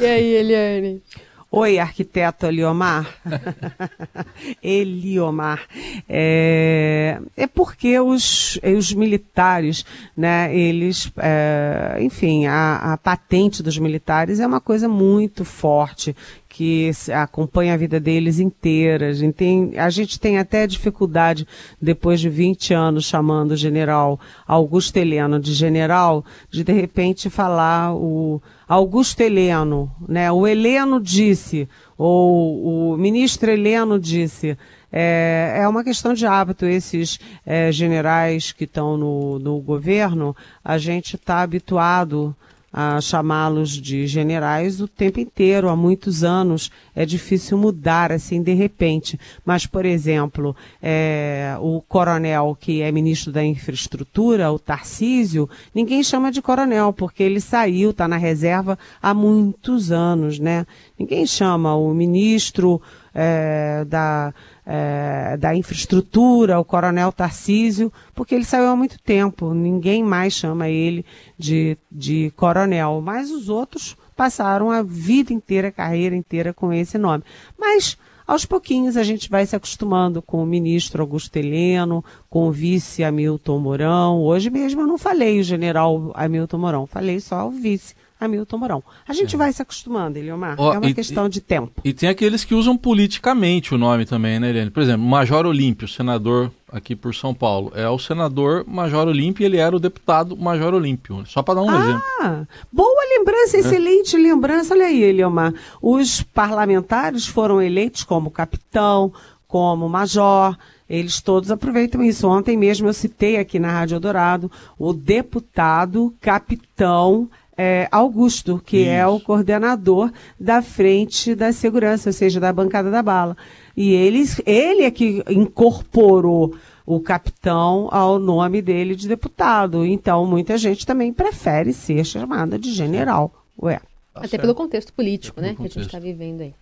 E 0.03 0.05
aí, 0.05 0.35
Eliane? 0.35 1.01
Oi, 1.49 1.79
arquiteto 1.79 2.47
Eliomar. 2.47 3.07
Eliomar. 4.61 5.61
É, 6.09 7.21
é 7.37 7.47
porque 7.47 8.01
os, 8.01 8.59
os 8.65 8.93
militares, 8.93 9.87
né, 10.17 10.53
eles, 10.53 11.13
é, 11.19 11.99
enfim, 12.01 12.47
a, 12.47 12.95
a 12.95 12.97
patente 12.97 13.63
dos 13.63 13.79
militares 13.79 14.41
é 14.41 14.47
uma 14.47 14.61
coisa 14.61 14.89
muito 14.89 15.45
forte 15.45 16.17
que 16.53 16.91
acompanha 17.15 17.73
a 17.73 17.79
vida 17.79 17.99
deles 17.99 18.39
inteira. 18.39 19.09
A 19.09 19.13
gente, 19.15 19.33
tem, 19.33 19.73
a 19.79 19.89
gente 19.89 20.21
tem 20.21 20.37
até 20.37 20.67
dificuldade, 20.67 21.49
depois 21.81 22.21
de 22.21 22.29
20 22.29 22.75
anos 22.75 23.07
chamando 23.07 23.53
o 23.53 23.57
general 23.57 24.21
Augusto 24.47 24.99
Heleno 24.99 25.41
de 25.41 25.55
general, 25.55 26.23
de 26.51 26.63
de 26.63 26.73
repente 26.73 27.31
falar 27.31 27.95
o 27.95 28.39
Augusto 28.69 29.23
Heleno, 29.23 29.91
né? 30.07 30.31
O 30.31 30.47
Heleno 30.47 31.01
disse, 31.01 31.67
ou 31.97 32.93
o 32.93 32.99
ministro 32.99 33.51
Heleno 33.51 33.99
disse. 33.99 34.57
É, 34.95 35.61
é 35.63 35.67
uma 35.67 35.83
questão 35.83 36.13
de 36.13 36.27
hábito. 36.27 36.67
Esses 36.67 37.19
é, 37.47 37.73
generais 37.73 38.53
que 38.53 38.65
estão 38.65 38.99
no, 38.99 39.39
no 39.39 39.59
governo, 39.59 40.37
a 40.63 40.77
gente 40.77 41.17
está 41.17 41.41
habituado 41.41 42.37
a 42.73 43.01
chamá-los 43.01 43.71
de 43.71 44.07
generais 44.07 44.81
o 44.81 44.89
tempo 44.89 45.21
inteiro, 45.21 45.69
há 45.69 45.77
muitos 45.77 46.25
anos. 46.25 46.71
É 46.95 47.05
difícil 47.05 47.59
mudar 47.59 48.11
assim 48.11 48.43
de 48.43 48.55
repente. 48.55 49.21
Mas, 49.45 49.67
por 49.67 49.85
exemplo, 49.85 50.57
é, 50.83 51.55
o 51.61 51.83
coronel 51.83 52.57
que 52.59 52.81
é 52.81 52.91
ministro 52.91 53.31
da 53.31 53.45
infraestrutura, 53.45 54.51
o 54.51 54.59
Tarcísio, 54.59 55.49
ninguém 55.75 56.03
chama 56.03 56.33
de 56.33 56.41
coronel, 56.41 56.93
porque 56.93 57.23
ele 57.23 57.41
saiu, 57.41 57.91
está 57.91 58.09
na 58.09 58.17
reserva 58.17 58.79
há 59.03 59.13
muitos 59.13 59.93
anos, 59.93 60.39
né? 60.39 60.67
Ninguém 60.99 61.27
chama 61.27 61.75
o 61.75 61.93
ministro 61.93 62.81
é, 63.15 63.85
da 63.85 64.33
é, 64.67 65.37
da 65.37 65.55
infraestrutura, 65.55 66.59
o 66.59 66.65
coronel 66.65 67.13
Tarcísio, 67.13 67.93
porque 68.15 68.35
ele 68.35 68.45
saiu 68.45 68.69
há 68.69 68.77
muito 68.77 68.99
tempo, 69.01 69.53
ninguém 69.55 70.03
mais 70.03 70.33
chama 70.33 70.69
ele 70.69 71.05
de, 71.37 71.77
de 71.91 72.33
coronel, 72.37 73.01
mas 73.05 73.31
os 73.31 73.49
outros 73.49 73.97
passaram 74.17 74.71
a 74.71 74.83
vida 74.83 75.33
inteira, 75.33 75.69
a 75.69 75.73
carreira 75.73 76.15
inteira 76.15 76.53
com 76.53 76.73
esse 76.73 76.97
nome. 76.97 77.25
Mas 77.59 77.99
aos 78.27 78.45
pouquinhos 78.45 78.97
a 78.97 79.03
gente 79.03 79.29
vai 79.29 79.45
se 79.45 79.57
acostumando 79.57 80.23
com 80.23 80.43
o 80.43 80.47
ministro 80.47 81.03
Augusto 81.03 81.37
Heleno, 81.37 82.05
com 82.31 82.47
o 82.47 82.53
vice 82.53 83.03
Hamilton 83.03 83.59
Mourão. 83.59 84.21
Hoje 84.21 84.49
mesmo 84.49 84.83
eu 84.83 84.87
não 84.87 84.97
falei 84.97 85.41
o 85.41 85.45
general 85.45 86.13
Hamilton 86.15 86.59
Mourão, 86.59 86.87
falei 86.87 87.19
só 87.21 87.49
o 87.49 87.51
vice 87.51 87.95
Hamilton 88.25 88.59
Mourão. 88.59 88.85
A 89.07 89.13
gente 89.13 89.35
é. 89.35 89.39
vai 89.39 89.53
se 89.53 89.63
acostumando, 89.63 90.19
Eliomar. 90.19 90.57
Oh, 90.59 90.73
é 90.73 90.79
uma 90.79 90.91
e, 90.91 90.95
questão 90.95 91.29
de 91.29 91.41
tempo. 91.41 91.81
E 91.85 91.93
tem 91.93 92.09
aqueles 92.09 92.45
que 92.45 92.55
usam 92.55 92.77
politicamente 92.77 93.75
o 93.75 93.79
nome 93.79 94.05
também, 94.05 94.39
né, 94.39 94.51
Eliane? 94.51 94.71
Por 94.71 94.83
exemplo, 94.83 95.07
Major 95.07 95.47
Olímpio, 95.47 95.89
senador 95.89 96.51
aqui 96.71 96.97
por 96.97 97.15
São 97.15 97.35
Paulo. 97.35 97.71
É 97.75 97.89
o 97.89 97.99
senador 97.99 98.65
Major 98.67 99.07
Olímpio 99.07 99.43
e 99.43 99.47
ele 99.47 99.59
era 99.59 99.77
o 99.77 99.81
deputado 99.81 100.37
Major 100.37 100.73
Olímpio. 100.73 101.23
Só 101.27 101.43
para 101.43 101.55
dar 101.55 101.63
um 101.63 101.71
ah, 101.71 101.79
exemplo. 101.79 102.49
Boa 102.73 103.05
lembrança, 103.17 103.57
é. 103.57 103.61
excelente 103.61 104.17
lembrança. 104.17 104.75
Olha 104.75 104.87
aí, 104.87 105.03
Eliomar. 105.03 105.53
Os 105.81 106.23
parlamentares 106.23 107.27
foram 107.27 107.61
eleitos 107.61 108.03
como 108.03 108.31
capitão, 108.31 109.13
como 109.47 109.89
major. 109.89 110.57
Eles 110.89 111.21
todos 111.21 111.51
aproveitam 111.51 112.03
isso. 112.03 112.27
Ontem 112.29 112.57
mesmo 112.57 112.89
eu 112.89 112.93
citei 112.93 113.37
aqui 113.37 113.59
na 113.59 113.71
Rádio 113.71 114.01
Dourado 114.01 114.51
o 114.79 114.93
deputado 114.93 116.15
capitão 116.21 117.29
é, 117.57 117.89
Augusto, 117.91 118.63
que 118.65 118.79
Isso. 118.79 118.91
é 118.91 119.07
o 119.07 119.21
coordenador 119.21 120.11
da 120.39 120.63
frente 120.63 121.35
da 121.35 121.53
segurança, 121.53 122.09
ou 122.09 122.13
seja, 122.13 122.41
da 122.41 122.53
bancada 122.53 122.91
da 122.91 123.03
bala. 123.03 123.37
E 123.77 123.93
ele, 123.93 124.25
ele 124.47 124.83
é 124.83 124.91
que 124.91 125.23
incorporou 125.29 126.55
o 126.85 127.01
capitão 127.01 127.89
ao 127.91 128.19
nome 128.19 128.61
dele 128.61 128.95
de 128.95 129.09
deputado. 129.09 129.85
Então, 129.85 130.27
muita 130.27 130.57
gente 130.59 130.87
também 130.87 131.13
prefere 131.13 131.73
ser 131.73 132.05
chamada 132.05 132.59
de 132.59 132.73
general. 132.73 133.33
Ué. 133.61 133.81
Tá 134.13 134.21
Até 134.21 134.29
certo. 134.29 134.43
pelo 134.43 134.55
contexto 134.55 134.93
político, 134.93 135.41
né? 135.41 135.55
Contexto. 135.55 135.75
Que 135.75 135.79
a 135.79 135.83
gente 135.83 135.89
está 135.89 135.99
vivendo 135.99 136.43
aí. 136.43 136.55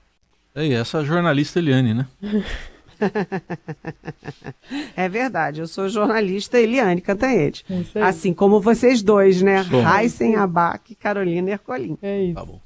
É, 0.55 0.67
e 0.67 0.73
essa 0.73 1.05
jornalista 1.05 1.59
Eliane, 1.59 1.95
né? 1.95 2.07
é 4.97 5.09
verdade, 5.09 5.61
eu 5.61 5.67
sou 5.67 5.89
jornalista 5.89 6.59
Eliane 6.59 7.01
Cantanhede. 7.01 7.65
É 7.95 8.03
assim 8.03 8.33
como 8.33 8.61
vocês 8.61 9.03
dois, 9.03 9.43
né? 9.43 9.61
Raíssen 9.61 10.37
Abac 10.37 10.93
e 10.93 10.95
Carolina 10.95 11.51
Ercolim. 11.51 11.97
É 12.03 12.23
isso. 12.23 12.35
Tá 12.35 12.45
bom. 12.45 12.61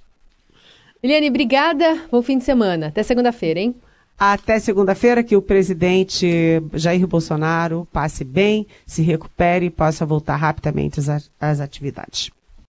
Eliane, 1.02 1.28
obrigada. 1.28 2.02
Bom 2.10 2.22
fim 2.22 2.38
de 2.38 2.44
semana. 2.44 2.86
Até 2.86 3.02
segunda-feira, 3.02 3.60
hein? 3.60 3.74
Até 4.18 4.58
segunda-feira, 4.58 5.24
que 5.24 5.36
o 5.36 5.42
presidente 5.42 6.62
Jair 6.72 7.06
Bolsonaro 7.06 7.86
passe 7.92 8.24
bem, 8.24 8.66
se 8.86 9.02
recupere 9.02 9.66
e 9.66 9.70
possa 9.70 10.06
voltar 10.06 10.36
rapidamente 10.36 11.00
às 11.40 11.60
atividades. 11.60 12.30